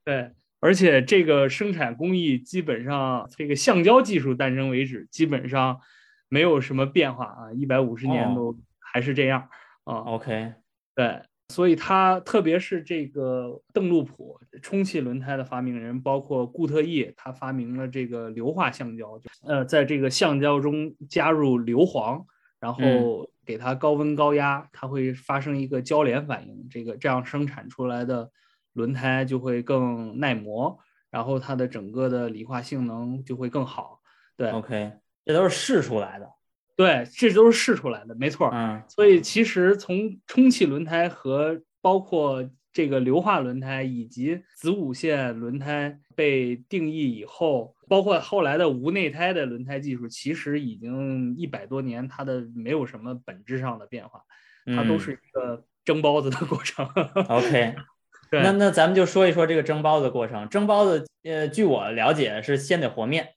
[0.04, 0.30] 对。
[0.60, 5.80] 而且这个生产工艺基本上，这个橡胶技术诞生为止，基本上
[6.28, 9.48] 没有什么变化啊，一百五十年都还是这样
[9.90, 10.04] 啊。
[10.06, 10.54] OK，
[10.96, 22.24] 对，所以他特别是这个邓禄普充气轮胎的发明人，包括固特异，他发明了这个硫化橡胶，呃，在这个橡胶中加入硫磺，
[22.60, 28.32] 然后给它高温高压，它会发生一个交联反应，这个这样生产出来的。
[28.74, 30.78] 轮胎就会更耐磨，
[31.10, 34.00] 然后它的整个的理化性能就会更好。
[34.38, 34.94] 对，OK，
[35.26, 36.32] 这都是试出来的。
[36.80, 38.50] 对，这都是试出来的，没错。
[38.54, 54.22] 嗯，所以其实从充气轮胎和包括这个硫化轮胎以及子午线轮胎被定义以后，包括后来的无内胎的轮胎技术，其实已经一百多年，它的没有什么本质上的变化，
[54.66, 56.88] 它都是一个蒸包子的过程。
[57.28, 57.76] OK。
[58.32, 60.48] 那那咱们就说一说这个蒸包子的过程。
[60.48, 63.28] 蒸包子，呃，据我了解是先得和面。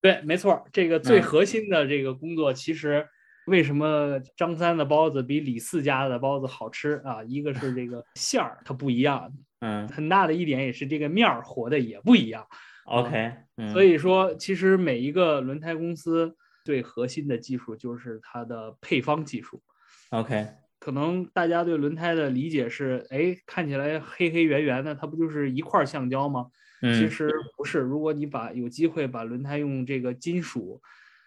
[0.00, 3.06] 对，没错，这个最核心的这个工作，其实
[3.46, 7.22] 为什么张三的包子比李四家的包子好吃啊？
[7.24, 12.46] 一个是这个馅儿它不一样， 嗯，很大的一点也是这个面儿和的也不一样。
[12.84, 13.32] OK，
[13.72, 16.34] 所以说其实每一个轮胎公司
[16.64, 19.62] 最核心的技术就是它的配方技术。
[20.10, 20.48] OK。
[20.80, 26.46] 可能大家对轮胎的理解是，哎，看起来黑黑圆圆的，它不就是一块橡胶吗？
[26.80, 27.78] 其实不是。
[27.78, 30.80] 如果你把有机会把轮胎用这个金属，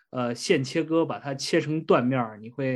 [0.10, 2.76] 呃，线切割把它切成断面，你会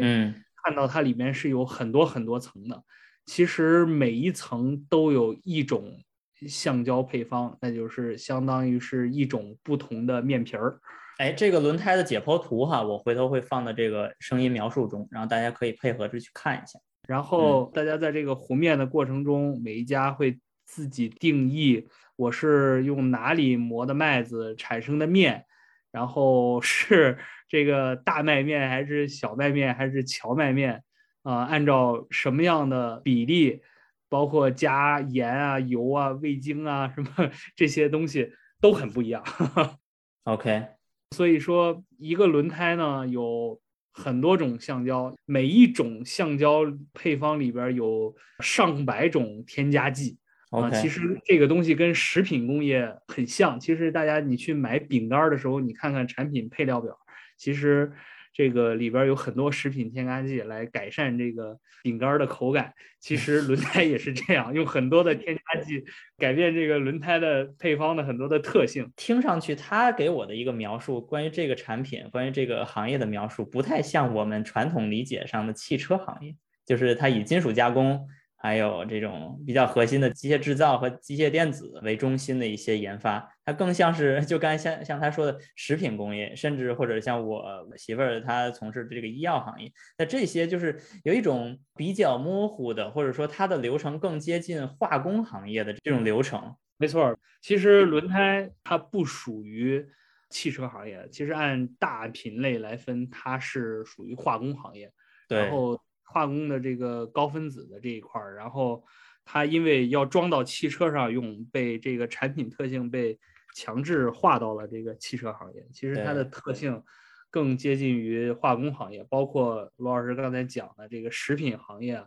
[0.64, 2.84] 看到它里面是有很多很多层的。
[3.26, 6.00] 其实每一层都有一种
[6.48, 10.80] 橡胶配方，那就是相当于是一种不同的面皮儿。
[11.18, 16.80] 哎，这个轮胎的解剖图哈，我回头会放到这个声音描述中，然后大家可以配合着去看一下。
[17.08, 21.88] 然后大家在这个和面的过程中，每一家会自己定义
[22.18, 25.46] 我是用哪里磨的麦子产生的面，
[25.92, 30.84] 然后是 这个大麦面还是小麦面还是荞麦面
[31.24, 31.46] 啊？
[31.46, 33.62] 按照什么样的比例，
[34.10, 39.24] 包括加盐啊、油啊、味精啊什么这些东西都很不一样。
[40.26, 40.68] OK。
[41.16, 43.62] 所以说，一个轮胎呢有
[43.94, 50.18] 很多种橡胶，每一种橡胶配方里边有上百种添加剂
[50.52, 50.70] 啊。
[50.72, 53.60] 其实这个东西跟食品工业很像。
[53.60, 56.98] 其实大家你去买饼干的时候，你看看产品配料表，
[57.38, 57.92] 其实。
[58.34, 62.72] 这个里边有很多食品添加剂来改善这个饼干的口感。
[63.00, 65.84] 其实轮胎也是这样，用很多的添加剂
[66.20, 68.92] 改变这个轮胎的配方的很多的特性。
[68.96, 78.08] 听上去，他给我的一个描述，关于这个产品，关于这个行业的描述，不太像我们传统理解上的汽车行业，就是它以金属加工。
[78.40, 87.44] 还有这种比较核心的机械制造和机械电子为中心的一些研发，它更像是 就刚才像像他说的食品工业，甚至或者像我
[87.76, 96.56] 媳妇儿她从事的这个医药行业，那这些就是有一种比较模糊的，或者说它的流程更接近化工行业的这种流程。
[96.78, 99.84] 没错，其实轮胎它不属于
[100.30, 104.92] 汽车行业，其实按大品类来分，它是属于化工行业。
[105.28, 105.40] 对。
[105.40, 105.82] 然后。
[106.08, 108.84] 化工的这个高分子的这一块儿，然后
[109.26, 113.20] 它因为要装到汽车上用，被这个产品特性被
[113.54, 115.68] 强制划到了这个汽车行业。
[115.74, 116.82] 其实它的特性
[117.30, 122.02] 更接近于化工行业，包括罗老师刚才讲的这个食品行业，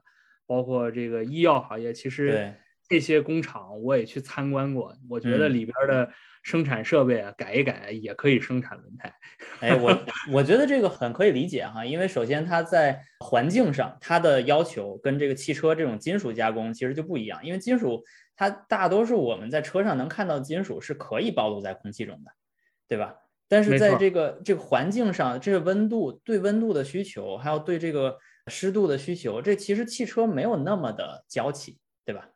[0.46, 1.92] 包括这个医药行业。
[1.92, 2.55] 其实
[2.91, 6.11] 这些工厂我也去参观过，我觉得里边的。
[6.43, 9.14] 生产设备啊，改一改也可以生产轮胎。
[9.61, 9.95] 哎，我
[10.32, 17.45] 我觉得这个很可以理解哈，因为首先它在环境上，它的要求跟这个汽车这种金属加工其实就不一样。
[17.45, 18.03] 因为金属
[18.34, 22.30] 它大多数我们在车上能看到的金属是可以暴露在空气中的，
[22.88, 23.14] 对吧？
[23.47, 28.16] 但是在这个这个环境上，这个温度对温度的需求，还有对这个
[28.47, 32.30] 湿度的需求，这其实汽车没有那么的娇气，对吧？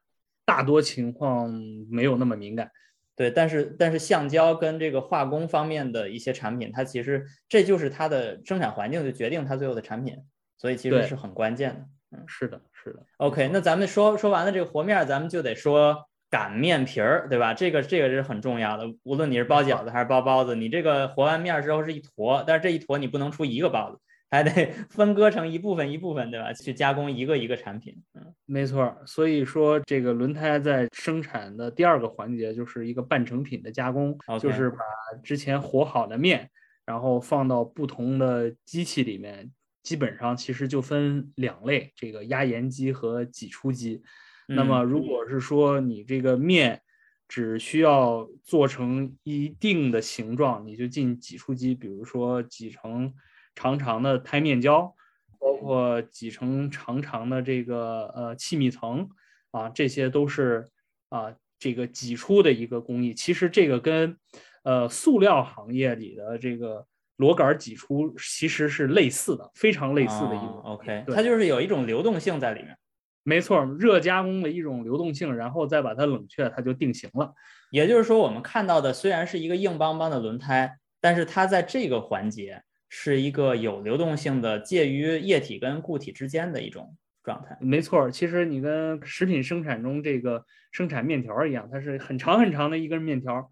[0.45, 1.53] 大多情况
[1.91, 2.71] 没有那么敏感。
[3.17, 10.17] 对，但是但是橡胶跟这个化工方面的一些产品，它其实这就是它的生产环境就决定它最后的产品，
[10.59, 11.87] 所以其实是很关键的。
[12.17, 13.05] 嗯，是的，是的。
[13.19, 17.55] OK，那咱们说说完了这个和面，咱们就得说擀面皮儿，对吧？
[17.55, 18.93] 这个这个是很重要的。
[19.05, 24.01] 无论你是包饺子还是包包子，你这个和完面之后是一坨，但是这一坨你不能出一个包子。
[24.35, 24.51] 还得
[24.91, 26.53] 分割成一部分一部分，对吧？
[26.53, 27.97] 去加工一个一个产品。
[28.15, 28.97] 嗯，没错。
[29.07, 34.79] 所以说，这个轮胎在生产的第二个环节就是一个半成品的加工，就是把
[35.23, 36.51] 之前和好的面，
[36.85, 39.53] 然后放到不同的机器里面。
[39.85, 44.03] 基本上其实就分两类，这个压延机和挤出机。
[44.49, 46.81] 那么，如果是说你这个面
[47.29, 53.15] 只需要做成一定的形状，你就进挤出机，比如说挤成。
[53.55, 54.95] 长长的胎面胶，
[55.39, 59.09] 包括挤成长长的这个呃气密层
[59.51, 60.67] 啊，这些都是
[61.09, 63.15] 啊这个挤出的一个工艺。
[63.15, 64.17] 其实这个跟
[64.63, 66.87] 呃塑料行业里的这个
[67.17, 70.61] 螺杆挤出其实是类似的，非常类似的一种。
[70.65, 72.77] OK，它就是有一种流动性在里面。
[73.23, 77.33] 没错，热加工的一种流动性，然后再把它冷却，它就定型了。
[77.71, 82.63] 也就是说，我们看到的虽然是一个硬邦邦的轮胎，但是它在这个环节。
[82.97, 87.59] 是一个有流动性的，介于液体跟固体之间的一种状态。
[87.61, 93.51] 没错，其实你跟食品生产中这个生产面条一样，它是很长很长的一根面条。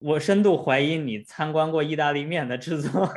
[0.00, 3.08] 我深度怀疑你参观过意大利面的制作，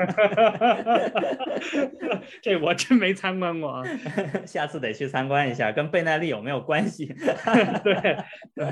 [2.42, 3.84] 这我真没参观过啊，
[4.48, 7.08] 下次得去参观一下，跟贝耐力有没有关系？
[7.84, 7.94] 对
[8.56, 8.66] 对，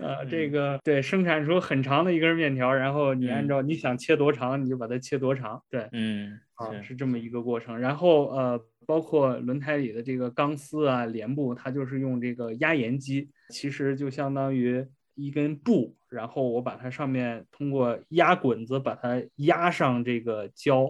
[0.00, 5.60] 呃，这个对，生产出很长的一根面条，然后你按照你想切多长，你就把它切多长。
[5.68, 7.76] 对，嗯，啊，是这么一个过程。
[7.76, 14.86] 然后呃，包括轮胎里的这个钢丝啊、帘布，它就是用这个压延机，其实就相当于。
[15.16, 20.84] 一根布，然后我把它上面通过压滚子把它压上这个胶，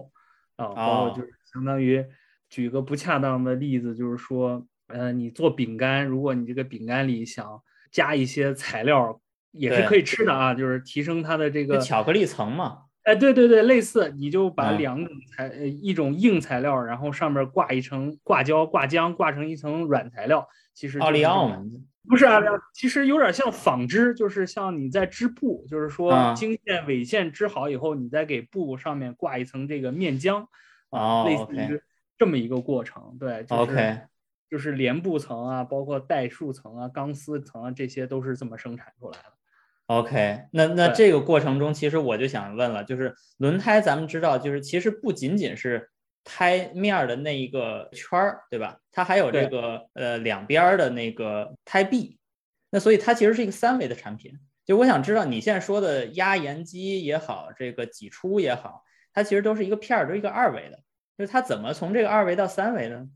[0.55, 2.05] 啊，然后就是相当于
[2.49, 7.61] 举个不恰当的例子，就是说，呃，你做饼干，如果你这个饼干里想
[7.91, 9.19] 加一些材料，
[9.51, 12.83] 也是可以吃的啊，就是提升它的这个巧克力层嘛。
[13.03, 21.63] 哎，对对对，类似，你就把两种材，一种硬材料，然后上面挂一层挂胶、挂浆，挂成一层软材料，其实奥利奥嘛。
[22.07, 22.39] 不是啊，
[22.73, 30.45] 其实有点像纺织，就是像你在织布，就是说经线、纬线织好以后，你再给布上面挂一层这个面浆
[30.89, 31.81] 啊，类似于
[32.17, 33.17] 这么一个过程。
[33.19, 34.01] 对，OK，
[34.49, 39.33] 就是连布层啊，包括带束层啊、钢丝层啊，这些都是这么生产出来的。
[39.87, 45.89] OK，那那这个过程中，其实我就想问了，就是轮胎，咱们知道，就是其实不仅仅是。
[46.25, 48.79] 胎面的那一个圈儿，对吧？
[48.91, 52.17] 它还有这个呃两边的那个胎壁，
[52.71, 54.33] 那所以它其实是一个三维的产品。
[54.65, 60.79] 就我想知道你现在说的压延机也好，这个挤出也好，它其实都是一个片儿，都是一个二维的。
[61.17, 63.07] 就是它怎么从这个二维到三维的？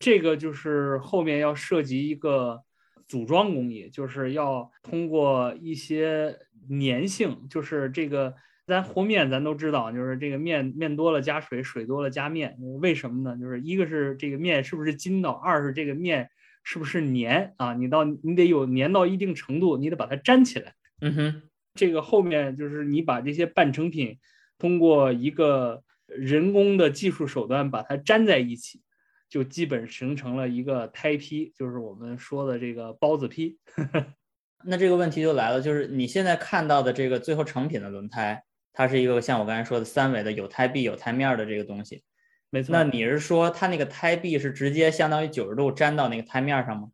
[0.00, 2.62] 这个就是后面要涉及一个
[3.06, 6.36] 组装工艺，就是要通过一些
[6.68, 8.34] 粘性，就是这个。
[8.70, 13.36] 咱和面，咱都知道，就是这个面面多了加水，水多了加面，为什么呢？
[13.36, 16.30] 就是一个是这个面是不是筋道，二是这个面
[16.62, 17.74] 是不是粘啊？
[17.74, 20.72] 你到你得有粘到一定程度，你得把它粘起来。
[21.02, 21.42] 嗯哼，
[21.74, 24.18] 这个后面就是你把这些半成品
[24.56, 28.80] 通过一个人工的技术手段把它粘在一起，
[29.28, 33.58] 就基本形成了一个胎坯，就是我们说的这个包子坯。
[34.62, 38.44] 那这个问题就来了，就是你现在看到的这个最后成品的轮胎。
[38.72, 42.02] 它是一个像我刚才说的三维的有胎壁有胎面的这个东西，
[42.50, 42.72] 没错。
[42.72, 46.88] 那你是说它那个胎壁是直接相当于九十度粘到那个胎面上吗？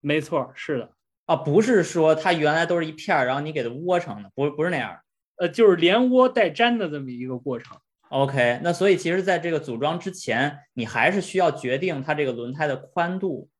[0.00, 0.92] 没错，是的。
[1.26, 4.98] 啊，不是说它原来都是一片儿，然后你给它窝成的，不不是那样。
[5.36, 7.76] 呃，就是连窝带粘的这么一个过程。
[8.08, 13.50] OK，那所以其实在这个组装之前，你还是需要决定它这个轮胎的宽度，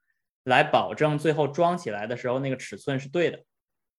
[0.45, 3.39] 来保证最后装起来的时候那个尺寸是对的。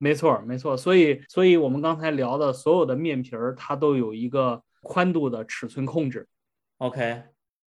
[0.02, 6.26] 没错，没错，所以，所以我们刚才聊的所有的面皮儿，它都有一个宽度的尺寸控制。
[6.78, 7.24] OK，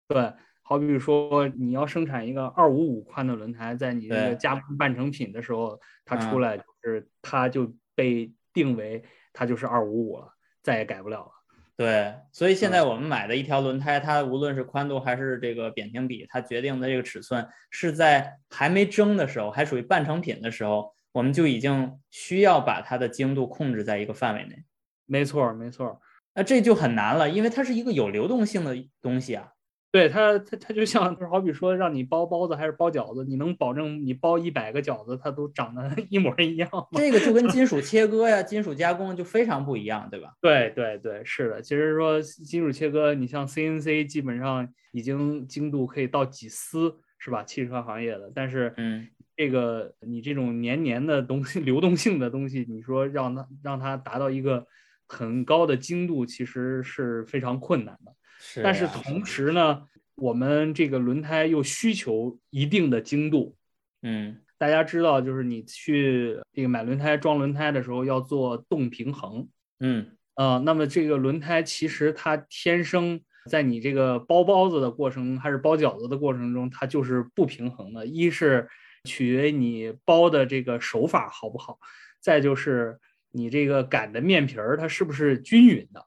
[0.07, 9.03] 对，好比说你要生产一个二五五宽的轮胎，在你这个加工半成品的时候，它出来就是它就被定为
[9.33, 10.29] 它就是二五五了，
[10.63, 11.31] 再也改不了了。
[11.75, 20.93] 对，所以现在我们买的一条轮胎，它无论是宽度还是这个扁平比，它决定的这个尺寸是在还没蒸的时候，还属于半成品的时候。
[21.13, 24.63] 我们就已经需要把它的精度控制在一个范围内，
[25.05, 25.99] 没错没错。
[26.33, 29.51] 那这就很难了，因为它是一个有流动性的东西啊。
[29.91, 36.87] 对它，它它就像就好比说让你包包子还是包饺子，你能保证你包一百个饺子它都长得 一模一样吗？
[36.93, 40.31] 这个就跟 金属切割呀、金属加工就非常不一样，对吧？
[40.39, 41.61] 对对对，是的。
[41.61, 47.43] 其实说金属切割，你像 CNC 基本上已经精度可以到几丝，是吧？
[47.43, 49.05] 汽车行业的，但是嗯，
[49.41, 54.67] 这个你这种黏黏的东西、 流动性的东西，你说让它让它达到一个
[55.07, 58.13] 很高的精度，其实是非常困难的。
[58.37, 58.61] 是。
[58.61, 59.81] 但是同时呢，
[60.13, 63.55] 我们这个轮胎又需求一定的精度。
[64.03, 69.47] 嗯，大家知道，就是你去这个买轮胎、装轮胎的时候要做动平衡。
[69.79, 73.19] 嗯，呃，那么这个轮胎其实它天生
[73.49, 78.05] 在你这个包包子的过程还是包饺子的过程中，它就是不平衡的。
[78.05, 78.69] 一是
[79.03, 81.79] 取决于你包的这个手法好不好，
[82.19, 82.99] 再就是
[83.31, 86.05] 你这个擀的面皮儿它是不是均匀的。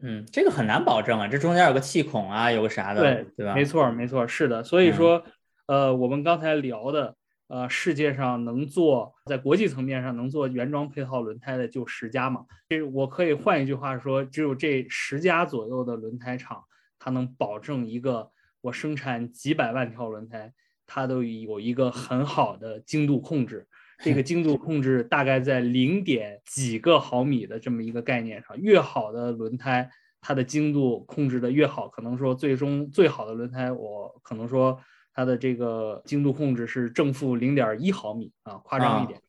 [0.00, 3.54] 嗯，这个很难保证啊，这中间有个气孔啊，有个啥的，对对吧？
[3.54, 4.62] 没错，没错，是的。
[4.62, 5.24] 所以说，
[5.66, 7.16] 呃，我们刚才聊的，
[7.48, 12.44] 呃，世界上能做在国际层面上能做原装配套轮胎的就十家嘛。
[12.68, 16.62] 这我可以换一句话说，只有这十家左右的轮胎厂，
[17.00, 20.52] 它能保证一个我生产几百万条轮胎，
[20.88, 23.64] 它都有一个很好的精度控制。
[24.02, 31.88] 这个精度控制大概在零点几个毫米的这么一个概念上，越好的轮胎，它的精度控制的越好。
[31.88, 34.80] 可能说最终最好的轮胎，我可能说
[35.12, 39.20] 它的这个精度控制是正负零点一毫米啊，夸张一点。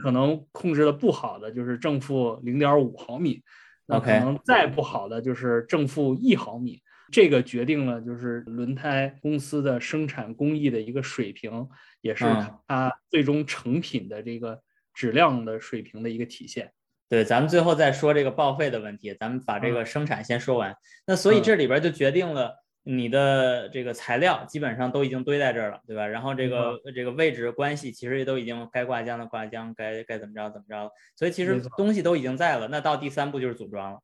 [0.00, 3.42] 可能控制的不好的就是正负零点五毫米，
[3.86, 6.80] 那可能再不好的就是正负一毫米。
[7.12, 11.68] 这个决定了就是轮胎公司的生产工艺的一个水平。
[12.02, 12.24] 也是
[12.66, 14.60] 它最终成品的这个
[14.92, 16.72] 质量的水平的一个体现。
[17.08, 20.74] 对，咱们最后再说这个报废的问题，咱们把这个生产先说完。
[21.06, 26.04] 那所以这里边就决定了你的这个材料基本上都已经堆在这儿了，对吧？
[26.08, 30.90] 然后这个这个位置关系其实也都已经该挂浆的挂浆，该该怎么着怎么着。
[31.14, 32.66] 所以其实东西都已经在了。
[32.66, 34.00] 那到第三步就是组装了。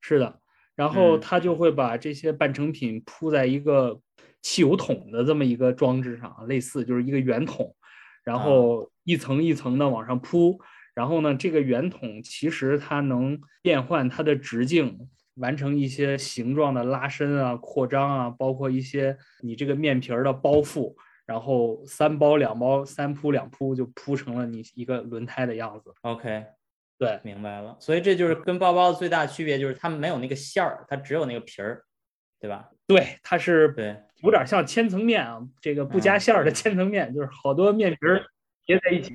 [0.00, 0.40] 是的，
[0.76, 4.00] 然后他就会把这些半成品铺在一个。
[4.42, 7.74] 汽油桶的这么一个装置上，类似就是一个圆筒，
[8.22, 10.60] 然后一层一层的往上铺，
[10.94, 14.96] 然后呢，这个圆筒其实它能变换它的直径，
[15.34, 20.94] 完成一些形状的拉伸啊、扩张啊，包括一些你这个面皮儿的包覆，
[21.26, 25.92] 然后三包两包、三铺两铺就铺成了你一个轮胎的样子。
[26.02, 26.44] OK，
[26.98, 27.76] 对，明白了。
[27.78, 31.82] 所以这就是跟包包的最大区别，就是它没有那个馅儿，它只有那个皮儿，
[32.40, 32.70] 对吧？
[32.86, 34.02] 对，它是对。
[34.22, 38.24] 有点像千层面啊，这个不加馅儿的千层面，就是好多面皮儿
[38.64, 39.12] 叠在一起。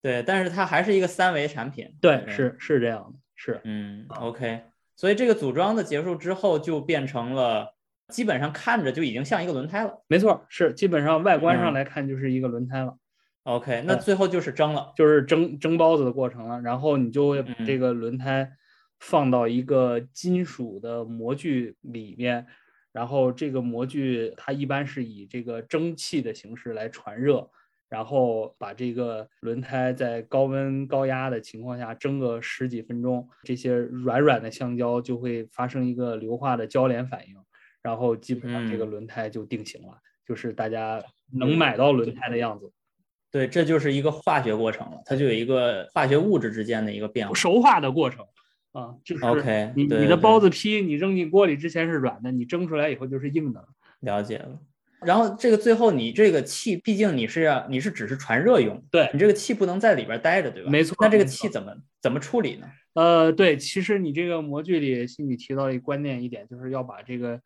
[0.00, 1.92] 对，但是它还是一个三维产品。
[2.00, 3.60] 对，是是这样的，是。
[3.64, 4.62] 嗯，OK。
[4.94, 7.74] 所以这个组装的结束之后，就变成了
[8.08, 10.04] 基本上看着就已经像一个轮胎了。
[10.06, 12.96] 没错，是基本上外观上来看就是一个轮胎了。
[13.44, 16.60] OK，那最后就是蒸了，就是蒸蒸包子的过程了。
[16.62, 18.50] 然后你就会把这个轮胎
[18.98, 22.46] 放到一个金属的模具里面。
[22.90, 27.50] 然后这个模具它一般是以这个蒸汽的形式来传热，
[27.90, 37.34] 然后把这个轮胎在高温高压的情况下蒸个十几分钟，这些软软的橡胶就会发生一个硫化的交联反应，
[37.82, 42.72] 然后基本上这个轮胎就定型了，就是大家能买到轮胎的样子。
[43.34, 48.24] 对，这就是一个化学过程了，它就有一个化学物质之间的一个变化，熟化的过程。
[48.70, 53.66] 啊，就是 OK，你你的包子坯，你扔进锅里之前是软的，你蒸出来以后就是硬的了。
[54.02, 54.60] 了解了。
[55.00, 60.70] 然后这个最后你这个气，毕竟你是要你是只是传热用，对你这个气不能在里边待着，对吧？
[60.70, 60.96] 没错。
[61.00, 62.68] 那这个气怎么怎么处理呢？
[62.94, 67.40] 呃，对，其实你这个模具里，心里提到一个关键一点，就是要把这个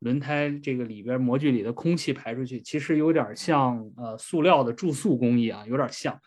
[0.00, 2.60] 轮胎这个里边模具里的空气排出去。
[2.60, 6.18] 其实有点像呃塑料的注塑工艺啊，有点像，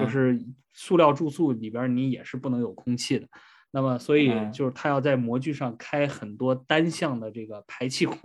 [0.00, 0.38] 就是
[0.72, 3.26] 塑料注塑里边你也是不能有空气的。
[3.70, 8.18] 那么，所以就是它要在模具上开很多单向的这个排气孔，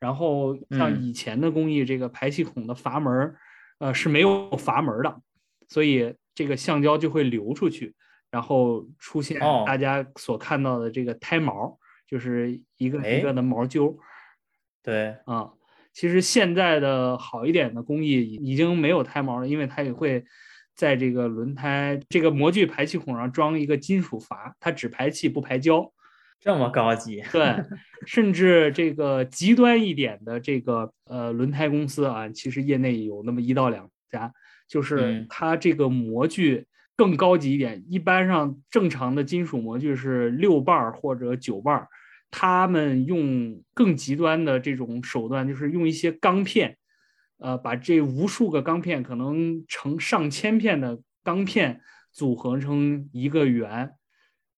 [0.00, 3.32] 然后像以前的工艺，这个排气孔的阀门，
[3.78, 5.20] 呃是没有阀门的，
[5.68, 7.94] 所以这个橡胶就会流出去，
[8.32, 11.78] 然后出现大家所看到的这个胎毛，
[12.08, 13.96] 就是一个一个的毛揪。
[14.82, 15.50] 对，啊，
[15.92, 20.24] 其实现在的好一点的工艺已经没有胎毛了，因为它也会。
[20.74, 25.92] 在这个轮胎这个模具排气孔上装一个金属阀，它只排气不排胶，
[26.40, 27.22] 这么高级。
[27.30, 27.54] 对，
[28.06, 34.32] 甚至这个极端一点的这个呃轮胎公司啊，其实业内有那么一到两家，
[34.66, 36.66] 就是它这个模具
[36.96, 37.84] 更高级一点。
[37.90, 41.86] 一般上正常的金属模具是六瓣或者九瓣，
[42.32, 46.78] 他们用更极端的这种手段，就是用一些钢片，
[47.36, 53.92] 呃，把这无数个钢片，可能成上千片的钢片组合成一个圆，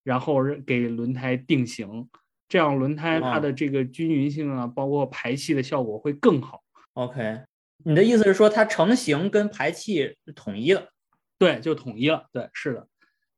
[0.05, 2.09] 然后给轮胎定型，
[2.49, 6.63] 这样轮胎它的这个均匀性啊，包括排气的效果会更好。
[6.93, 7.41] OK，
[7.85, 10.89] 你的意思是说它成型跟排气统一了？
[11.37, 12.29] 对，就统一了。
[12.33, 12.87] 对，是的。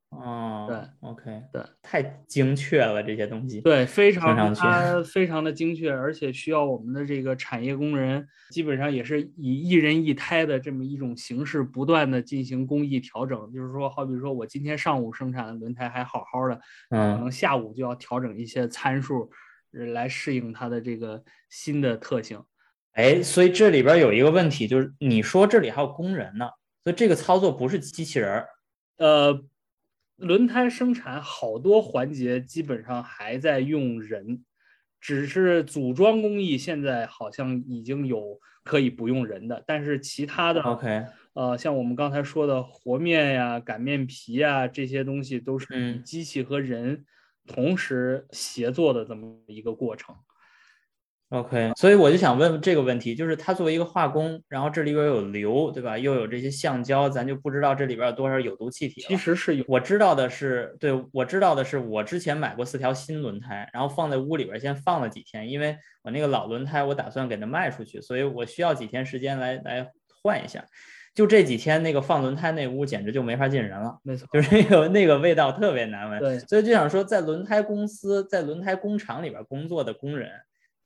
[0.09, 13.51] 哦，对，OK，对，太精确了这些东西，对，非常它非常的精确，而且需要我们的这个产业工人，基本上也是以一人一胎的这么一种形式，不断的进行工艺调整。
[13.51, 19.29] 就是说，好比说我今天上午生产的轮胎还好好的，嗯，可能下午就要调整一些参数，
[19.71, 22.41] 来适应它的这个新的特性。
[22.93, 26.47] 哎，所以这里边有一个问题，就是你说这里还有工人呢，
[26.85, 28.47] 所以这个操作不是机器人儿，
[28.99, 29.43] 呃。
[30.17, 34.43] 轮胎生产好多环节基本上还在用人，
[34.99, 47.05] 只是组装工艺现在好像已经有可以不用人的，但是其他的，OK，呃，像我们刚才说的和面呀、擀面皮呀这些东西，都是机器和人
[47.45, 50.15] 同时协作的这么一个过程。
[51.29, 55.97] OK，所以我就想问这个问题，就是它作为一个化工，然后这里边有硫，对吧？
[55.97, 59.01] 又有这些橡胶，咱就不知道这里边有多少有毒气体。
[59.01, 69.85] 其实是有，我知道的是，对我知道的是，我之前买过四条新轮胎，然后放在屋里边先放了几天，因为我那个老轮胎我打算给它卖出去，所以我需要几天时间来来
[70.23, 70.63] 换一下。
[71.13, 76.19] 就这几天，那个放轮胎那屋简直就没法进人了，没错，就是那个那个味道特别难闻。
[76.21, 80.29] 对，所以就想说，在轮胎公司在轮胎工厂里边工作的工人。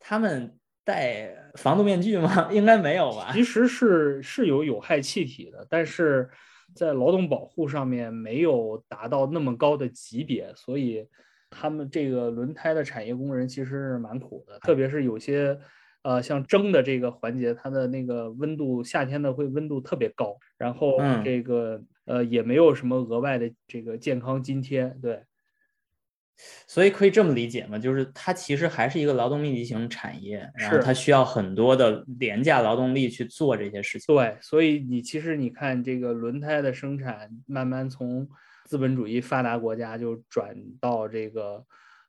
[0.02, 2.50] 他们戴防毒面具吗？
[2.52, 3.30] 应该没有吧。
[3.32, 6.28] 其实是是有有害气体的，但是
[6.74, 11.08] 在劳动保护上面没有达到那么高的级别，所以
[11.50, 14.58] 他们这个轮胎的产业工人其实是蛮苦的。
[14.60, 15.58] 特别是有些
[16.02, 25.22] 呃像蒸的这个环节，它的那个温度夏天的会温度特别高，然后这个呃也没有什么额外的这个健康津贴，对。
[26.68, 27.78] 所以可以这么理解吗？
[27.78, 34.16] 就是它其实还是一个劳动密集型产业，然后它需要很多的廉价劳动力去做这些事情。
[34.16, 38.28] 对，所以你其实你看这个轮胎的生产，慢慢从
[38.66, 41.64] 资本主义发达国家就转到这个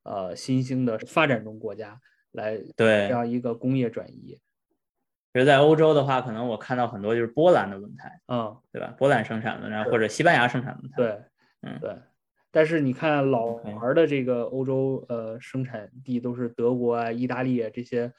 [0.05, 2.01] 呃新兴的发展中国家
[2.31, 4.39] 来，对这样一个工业转移。
[5.33, 8.95] 比如在欧洲的话，可能我看到很多就是波兰的轮胎，嗯，对吧？
[8.97, 11.23] 波兰生产的，然后或者西班牙生产轮胎，对，
[11.63, 11.97] 嗯，对。
[12.53, 18.13] 但是你看老牌的这个欧洲呃生产地都是德国啊、意大利啊这些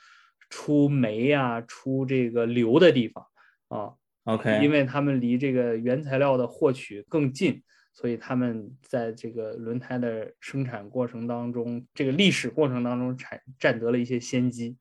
[0.50, 3.26] 出煤啊、出这个硫的地方
[3.70, 3.94] 啊。
[4.26, 7.62] OK，因为他们离这个原材料的获取更近，
[7.94, 14.78] 所以他们在这个轮胎的生产过程当中，这个历史过程当中产占得了一些先机。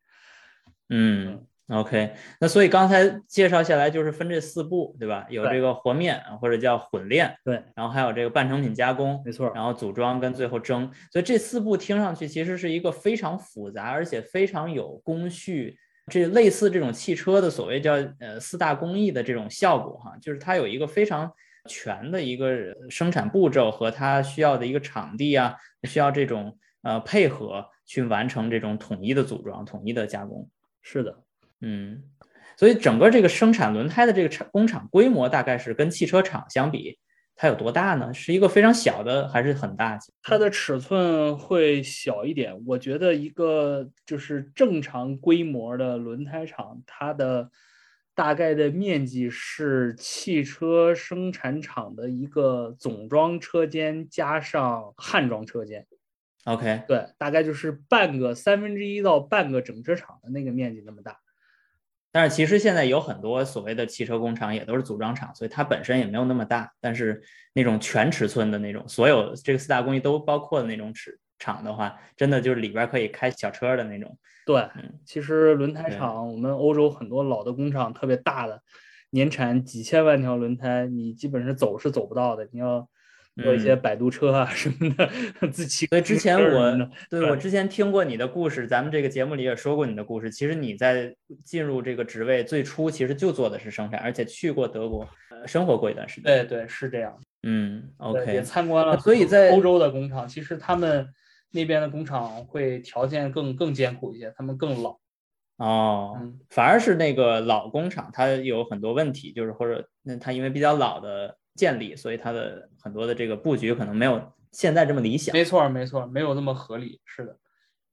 [0.88, 1.46] 嗯。
[1.68, 5.26] OK，那所以刚才介绍下来就是分这四步，对吧？
[5.30, 21.32] 有这个和面或者叫混炼，对，然后还有这个半成品加工，没错，然后组装跟最后蒸，所以这四步听上去其实是一个非常复杂而且非常有工序，这类似这种汽车的所谓叫呃四大工艺的这种效果哈，就是它有一个非常
[21.70, 30.50] 全的一个生产步骤和它需要的一个场地啊，需要这种呃配合去完成这种统一的组装、统一的加工，
[30.82, 31.22] 是的。
[31.62, 32.02] 嗯，
[32.56, 36.98] 所以整个这个生产轮胎的这个厂工厂规模大概是跟汽车厂相比，
[37.36, 38.12] 它有多大呢？
[38.12, 39.98] 是一个非常小的，还是很大？
[40.22, 42.60] 它的尺寸会小一点。
[42.66, 47.48] 我觉得一个就是正常规模的轮胎厂，它的
[48.14, 55.86] 大概的面积是汽车生产厂的一个总装车间加上焊装车间。
[56.44, 61.16] OK，对，大概就是半个三分之一到半个整车厂的那个面积那么大。
[62.12, 66.70] 但是其实现在有很多所谓的汽车工厂也都是组装厂，所以它本身也没有那么大。
[66.80, 67.20] 但是
[67.54, 74.16] 那种全尺寸的那种，所有这个四大工艺都包括的那种尺厂的话，真的就是里边可以开小车的那种。
[74.44, 78.60] 对，嗯，其实轮胎厂，我们欧洲很多老的工厂特别大的，
[79.10, 82.88] 年产几千万条轮胎，你基本是走是走不到的，你要。
[83.42, 85.08] 做一些摆渡车啊什么的，
[85.48, 85.86] 自己。
[85.86, 90.30] 所以之前我对我之前听过你的故事，咱们这个节目里也说过你的故事。
[90.30, 95.08] 其实你在进入这个职位最初，其实就做的是生产，而且去过德国
[95.46, 96.24] 生活过一段时间。
[96.24, 97.18] 对对，是这样。
[97.44, 98.34] 嗯，OK。
[98.34, 101.08] 也参观了，所以在欧洲的工厂，其实他们
[101.52, 104.98] 那边的工厂会条件更更艰苦一些，他们更老。
[105.56, 106.20] 哦，
[106.50, 111.38] 反而是那个老工厂，它有很多问题，就是或者那它因为比较老的。
[111.54, 115.32] 建立，所以它的很多的这个布局可能没有现在这么理想。
[115.32, 117.00] 没错，没错，没有那么合理。
[117.04, 117.36] 是的。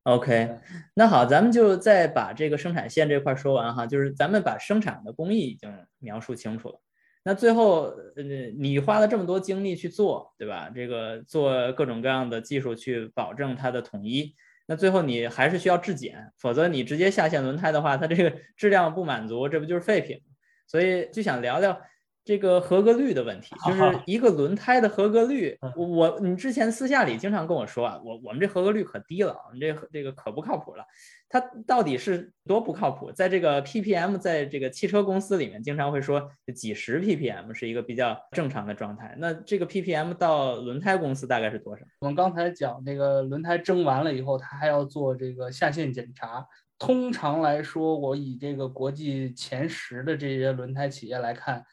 [0.03, 0.57] OK，
[0.95, 6.80] 那好，咱们就再把这个生产线这块说完哈，就是咱们把生产的工艺已经描述清楚了。
[7.22, 8.24] 那最后，呃，
[8.57, 10.72] 你花了这么多精力去做，对吧？
[10.74, 14.34] 这个做各种各样的技术去保证它的统一。
[14.66, 20.22] 那最后你还是需要质检，否则你直接下线轮胎的话，它这个质量不满足，这不就是废品？
[20.66, 21.80] 所以就想聊聊。
[22.26, 25.58] 这个合格率的问题，就是一个轮胎的合格率。
[25.76, 30.86] 我你之前私下里经常跟我说啊，我我们这合格率可低了，我们这这个可不靠谱了。
[31.28, 33.12] 它到底是多不靠谱？
[33.12, 39.16] 在这个 ppm，在这个汽车公司里面，经常会说几十 ppm 是一个比较正常的状态。
[39.18, 41.84] 那这个 ppm 到轮胎公司大概是多少？
[42.02, 46.46] 我们刚才讲那个轮胎蒸完了以后，它还要做这个下线检查。
[46.78, 51.64] 通常来说，我以这个国际前十的这些轮胎企业来看。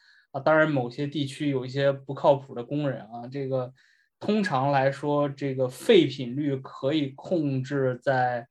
[0.41, 3.27] 当然，某些地区有一些不靠谱的工人啊。
[3.31, 3.73] 这个
[4.21, 8.47] 通常来说，这个废品率可以控制在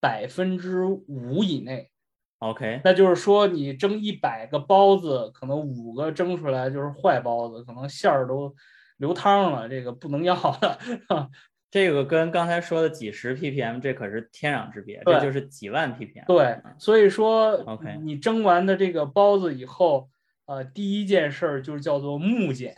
[0.00, 1.90] 百分之五以内。
[2.38, 8.54] OK，那就是说，你蒸一百个包子，可能五个蒸出来就是坏包子，可能馅儿都
[8.96, 10.78] 流汤了，这个不能要的。
[11.70, 16.26] 这个跟刚才说的几十 ppm，这可是天壤之别，这就是几万 ppm。
[16.26, 20.08] 对，所以说，OK，你蒸完的这个包子以后。
[20.46, 22.76] 呃，第一件事儿就是叫做木检，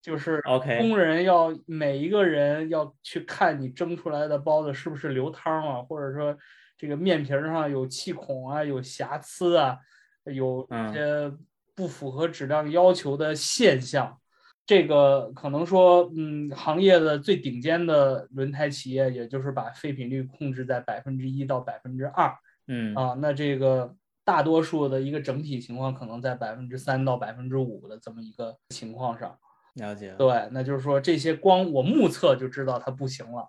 [0.00, 6.36] 就是 OK，工人要每一个人要去看你蒸出来的包子是不是流汤啊，或者说
[6.78, 9.78] 这个面皮上有气孔啊、有瑕疵啊、
[10.24, 11.30] 有一些
[11.76, 14.18] 不符合质量要求的现象。
[14.64, 22.34] 这个可能说，嗯，行业的最顶尖的轮胎企业，也就是把废品率控制在百分之一到百分之二。
[22.66, 23.94] 嗯啊，那这个。
[24.24, 29.36] 大多数的一个整体情况可能在百分之三到百分之五的这么一个情况上，
[29.74, 30.14] 了解。
[30.18, 33.48] 对，那就是说这些光我目测就知道它不行了。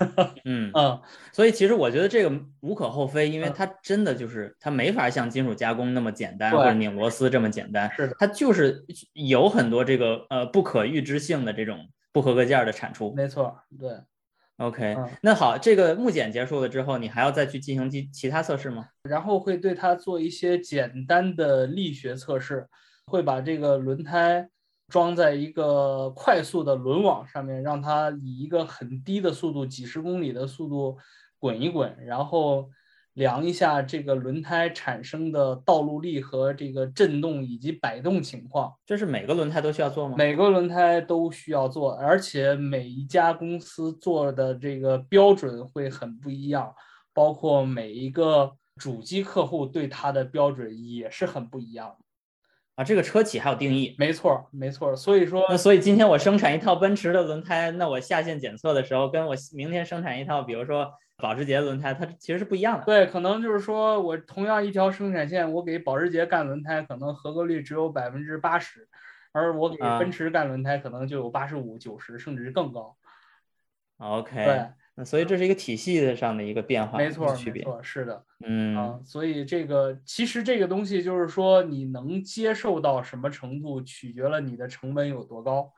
[0.44, 1.00] 嗯嗯，
[1.32, 7.90] 所以其实我觉得这个无可厚非，因为它真的就是它没法像金属加工那么简单，或者拧螺丝这么简单。
[7.92, 13.14] 是的，它就是有很多这个呃不可预知性的这种不合格件的产出。
[13.14, 13.90] 没错，对。
[14.58, 18.86] OK，那好，这个木检结束了之后，你还要再去进行其其他测试吗？
[19.02, 22.66] 然后会对它做一些简单的力学测试，
[23.06, 24.48] 会把这个轮胎
[24.88, 30.98] 装在一个快速的轮网上面，让它以一个很低的速度，几十公里的速度
[31.38, 32.68] 滚一滚，然后。
[33.18, 40.14] 量一下这个轮胎产生的道路力和这个震动以及摆动情况，这是每个轮胎都需要做吗？
[40.16, 46.72] 每个轮胎都需要做，而且每一家公司做的这个标准会很不一样，
[47.12, 51.96] 包括每一个主机客户对它的标准也是很不一样
[52.76, 52.84] 啊。
[52.84, 53.96] 这个车企还有定义？
[53.98, 54.94] 没错，没错。
[54.94, 60.88] 所以说，那所以今天我生产一套奔驰的轮胎，那我下线检测的时候，跟我明天生产一套，比如说。
[61.18, 68.88] 保时捷轮胎它其实是不一样的，对，可能就是说我同样一条生产线，我给保时捷干轮胎，可能合格率只有百分之八十，
[69.32, 72.96] 而我给奔驰干轮胎，可能就有八十五、九十，甚至更高。
[73.96, 74.64] OK，对，
[74.94, 85.72] 那所以这是一个体系上的一个变化，没错，区别，没错，是的，嗯，所以这个其实这个东西就是说你能接受到什么程度，取决了你的成本有多高。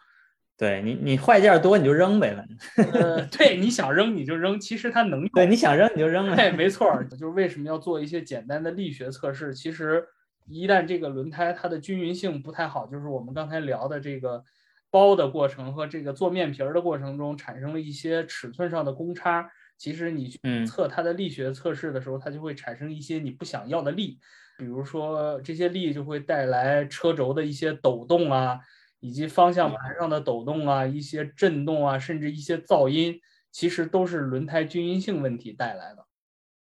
[0.60, 2.92] 对你，你坏件多你就扔呗，反正。
[2.92, 5.28] 呃，对，你想扔你就扔，其实它能用。
[5.30, 6.52] 对，你想扔你就扔呗。
[6.52, 9.54] 没错，就是为什么要做一些简单的力学测试？
[9.54, 10.04] 其实
[10.46, 14.44] 一旦这个轮胎它的均匀性不太好，就是我们刚才聊的这个
[14.90, 24.18] 包的过程和这个做面皮儿的过程中产生了一些尺寸上的公差，其实你去测它的力学测试的时候，它就会产生一些你不想要的力，
[24.58, 28.60] 比如说这些力就会带来车轴的一些抖动啊。
[29.00, 33.20] 以及方向盘上的抖动啊，一些震动啊，甚至一些噪音，
[33.50, 36.06] 其实都是轮胎均匀性问题带来的。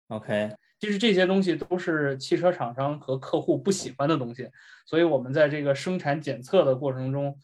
[0.07, 4.49] OK，其实这些东西都是汽车厂商和客户不喜欢的东西，
[4.85, 7.37] 所以我们在这个生产检测的过程中，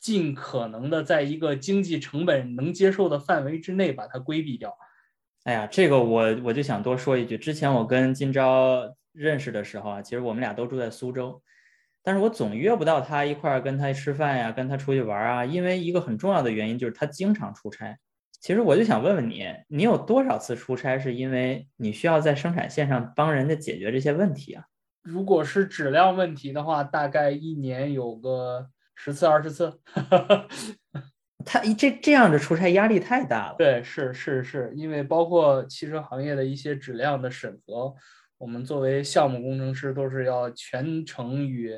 [0.00, 4.76] 尽可能的在一个经济成本能接受的范围之内把它规避掉。
[5.44, 11.40] 哎呀，这个我我就想多说一句，之前我跟金钊认识的时候啊，其实我们俩都住在苏州。
[12.08, 17.98] 但是我总约不到他一块儿跟他吃饭呀，跟他出去玩啊，因为一个很重要的原因就是他经常出差。
[18.40, 24.64] 其实我就想问问你，你有多少次出差是因为你需要在生产线上帮人家解决这些问题啊？
[25.02, 29.78] 如果是质量问题的话，大概一年有个十次二十次。
[31.44, 33.56] 他这这样的出差压力太大了。
[33.58, 37.94] 对，是是是，因为包括汽车行业的一些质量的审核，
[38.38, 41.74] 我们作为项目工程师都是要全程与。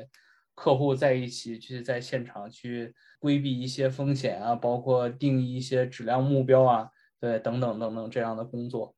[0.61, 6.87] 客户在一起去在现场去规避一些风险啊，包括定义一些质量目标啊，
[7.19, 8.93] 对，等等等等这样的工作。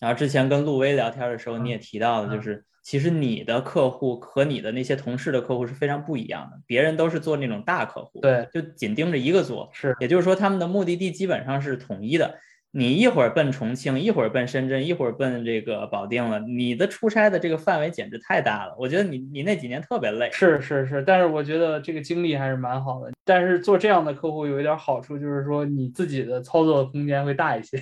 [0.00, 6.60] 然后之前跟陆威聊天的时候，你也提到了，就是其实你的客户和你的那些同事的客户是非常不一样的。
[6.66, 12.36] 别人都是做那种大客户，对，就紧盯着一个做，是，也就是说他们的目的地基本上是统一的。
[12.74, 18.74] 你一会儿奔重庆，一会儿奔深圳，一会儿奔这个保定了，你的出差的这个范围简直太大了。
[18.78, 20.30] 我觉得你你那几年特别累。
[20.32, 23.12] 是是是，但是我觉得这个经历还是蛮好的。
[23.26, 27.76] 但是做这样的客户有一点好处，就是说你自己的操作空间会大一些，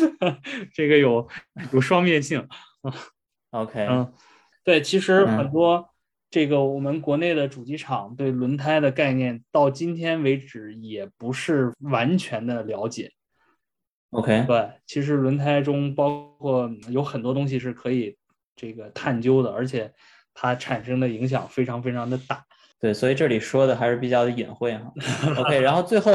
[0.72, 1.28] 这个有
[1.72, 2.48] 有双面性。
[3.50, 4.10] OK，嗯，
[4.64, 5.90] 对，其实很多
[6.30, 13.10] 这个我们国内的主机厂对轮胎的概念到今天为止也不是完全的了解。
[14.10, 18.16] OK，对，其实轮胎中包括有很多东西是可以
[18.54, 19.92] 这个探究的，而且
[20.32, 22.44] 它产生的影响非常非常的大。
[22.80, 24.92] 对，所以这里说的还是比较的隐晦哈。
[25.38, 26.12] OK，然后最后。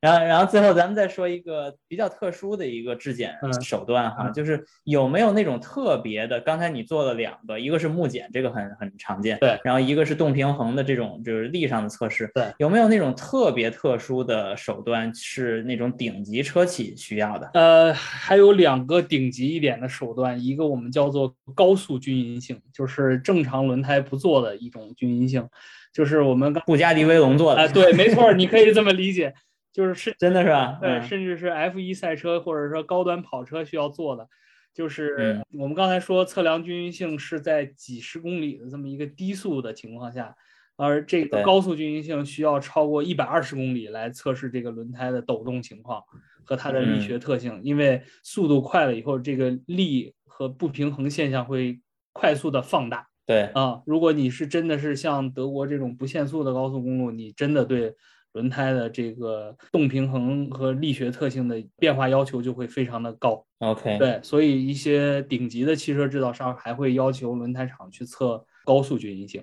[0.00, 6.40] 然后，然后最后咱们再说一个比较特殊的一个质检手段哈，就是有没有那种特别的？
[6.40, 9.58] 刚才你做了两个，一个是木检，这个很很常见，对。
[9.64, 12.44] 然后一个是动平衡的这种就是力上的测试，对。
[12.58, 17.50] 有没有那种特别特殊的手段是那种顶级车企需要的？
[17.54, 25.44] 呃，还有两个顶级一点的手段，一个我们叫做高速均匀性，就是正常轮胎不做的一种均匀性，
[25.92, 27.62] 就是我们布加迪威龙做的。
[27.62, 29.34] 啊，对，没错，你可以这么理解。
[29.78, 30.76] 就是是真的是吧？
[30.82, 34.28] 对，甚至是 F 一赛车或者说高端跑车需要做的，
[34.74, 40.34] 就是我们刚才说测量均匀性是在几十公里的这么一个低速的情况下，
[40.74, 46.02] 而这个高速均匀性需要超过一百二十公里来测试这个轮胎的抖动情况
[46.42, 51.80] 和它的力学特性，因为速度快了以后，这个力和不平衡现象会
[52.12, 53.06] 快速的放大。
[53.24, 57.94] 对啊，如果你是真的是像德国这种不限速的高速公路，你真的对。
[58.32, 63.44] 轮胎的这个动平衡和力学特性的变化要求就会非常的高。
[63.58, 69.42] OK，对，所以一些顶级的汽车制造商还会要求轮胎厂去测高速均匀性。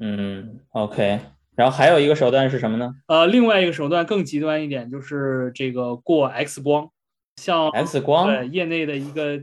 [0.00, 1.20] 嗯，OK。
[1.54, 2.92] 然后还有一个手段是什么呢？
[3.06, 6.90] 呃，另外一个手段更极端一点，就是这个过 X 光。
[7.36, 9.40] 像 X 光，对，业内的一个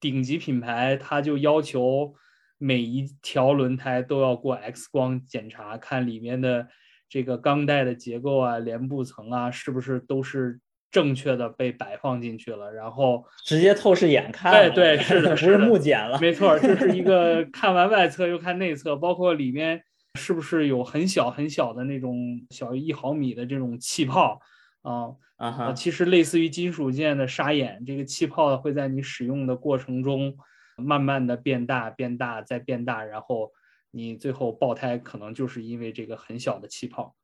[0.00, 2.14] 顶级品牌，它就要求
[2.56, 6.66] 每一条轮胎都要过 X 光检查，看里面的。
[7.10, 10.60] 这个钢带的结构啊，连布层啊，是不是都是
[10.92, 12.72] 正确的被摆放进去了？
[12.72, 19.82] 然后直接透视眼看，对对，是的， 不是木检了，没错，这是一个看完外侧又看内侧，包括里面
[20.20, 24.40] 是不是有很小很小的那种小于一毫米的这种气泡
[24.82, 30.36] 啊啊哈，其实类似于金属件的砂眼，这个气泡会在你使用的过程中
[30.76, 33.50] 慢慢的变大、变大再变大，然后。
[33.90, 37.14] 你最后爆胎可能就是因为这个很小的气泡，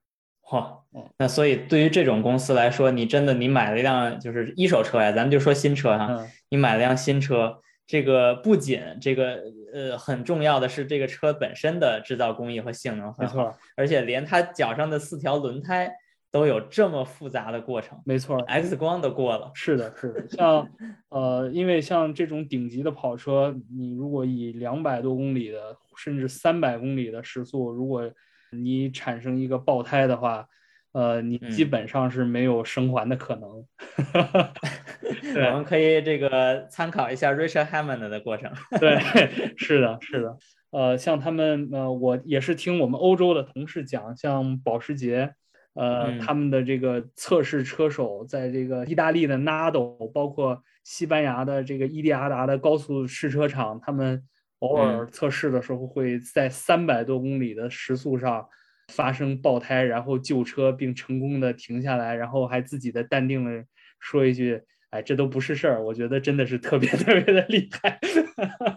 [0.42, 0.80] 嚯，
[1.18, 9.42] 那所以对于这种公司来说，你真的你买了一辆就是一手车呀，咱们就说新车哈，你买了辆新车，这个不仅这个
[9.72, 15.92] 呃很重要的是这个车本身的制造工艺和性能很好，而且连它脚上的四条轮胎。
[16.32, 19.50] 都有这么复杂的过程，没错，X 光都过了。
[19.54, 20.68] 是的，是的，像
[21.08, 28.10] 呃，因为像这种顶级的跑车，你如果以两百多公里的，甚至三百公里的时速，如果
[28.52, 30.46] 你产生一个爆胎的话，
[30.92, 33.50] 呃，你基本上是没有生还的可能。
[35.34, 38.50] 我们可以这个参考一下 Richard Hammond 的过程。
[38.80, 38.98] 对，
[39.56, 40.36] 是的，是的。
[40.70, 45.34] 呃，像他们，呃，我也是听我们欧洲的同事讲，像保时捷。
[45.74, 54.22] 呃，他们的这个测试车手在这个意大利的 Nado，包括西班牙的这个伊利阿达的高速试车场，他们
[54.60, 58.46] 偶尔测试的时候会在三百多公里的时速上
[58.92, 63.64] 发生爆胎，然后救车并成功的停下来，然后还自己的淡定的
[64.00, 67.98] 说一句：“哎，这都不是事儿。”我觉得真的是特别 特别的厉害。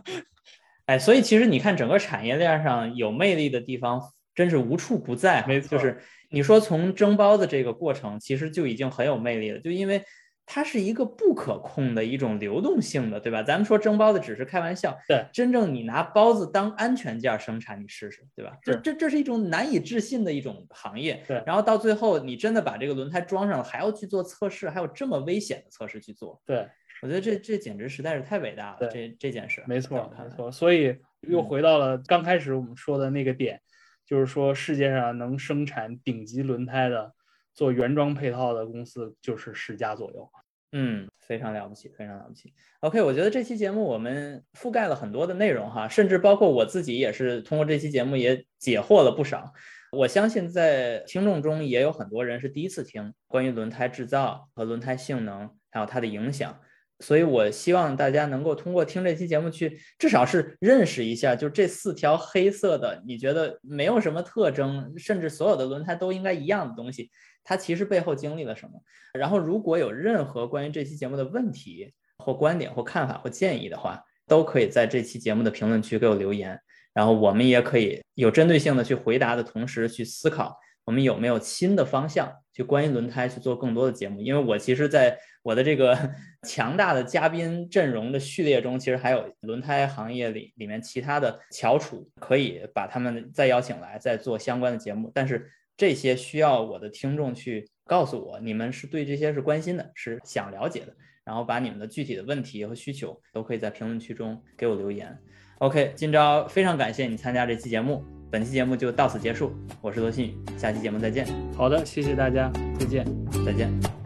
[0.87, 4.01] 哎，所以其实你看，整个产业链上有魅力的地方
[4.33, 5.99] 真是无处不在，没错，就是。
[6.31, 10.03] 你说从蒸包的这个过程，其实就已经很有魅力了，就因为
[10.51, 13.43] 它是一个不可控的一种流动性的，对吧？
[13.43, 18.57] 咱们说蒸包子只是开玩笑，对，真正你拿包子当安全件生产，你试试，对吧？
[18.63, 21.43] 这这这是一种难以置信的一种行业，对。
[21.45, 26.67] 然后到最后，你真的把这个轮胎装上了，还要去做测试，还有这么危险的测试去做，对。
[27.03, 30.51] 我觉得这这简直实在是太伟大了，这这件事，没错没错。
[30.51, 33.61] 所以又回到了刚开始我们说的那个点。
[34.05, 37.13] 就是说，世界上能生产顶级轮胎的、
[37.59, 40.29] 做原装配套的公司就是十家左右。
[40.71, 42.53] 嗯，非常了不起，非常了不起。
[42.79, 49.51] OK，我觉得这期节目我们覆盖了很多的内容哈，甚至包括我自己也是通过这期节目也解惑了不少。
[49.91, 56.57] 我相信在听众中也有很多人是第一次听关于轮胎制造和轮胎性能还有它的影响。
[57.01, 67.09] 所以我希望大家能够通过听这期节目去，至少是认识一下，就这四条黑色的，你觉得没有什么特征，甚至所有的轮胎都应该一样的东西，
[67.43, 68.73] 它其实背后经历了什么。
[69.13, 76.59] 然后如果有任何关于这期节目的问题或观点或看法或建议的话，都可以在这期节目的评论区给我留言，
[76.93, 80.55] 然后我们也可以有针对性的去回答的同时去思考。
[80.85, 84.21] 我们有没有新的方向去关于轮胎去做更多的节目？
[84.21, 85.95] 因为我其实在我的这个
[86.47, 95.11] 强大的嘉宾阵容的序列中，其实还有轮胎行业里里面其他的翘楚，可以把他们再邀请来，再做相关的节目。
[95.13, 95.47] 但是
[95.79, 105.17] 这些需要我的听众去告诉我，你们是对这些是关心的，是想了解的，然后把你们的具体的问题和需求都可以在评论区中给我留言。
[105.59, 108.03] OK，今朝非常感谢你参加这期节目。
[108.29, 111.25] 本期节目就到此结束，我是罗新宇，下期节目再见。
[111.55, 113.05] 好的，谢谢大家，再见，
[113.45, 113.98] 再见。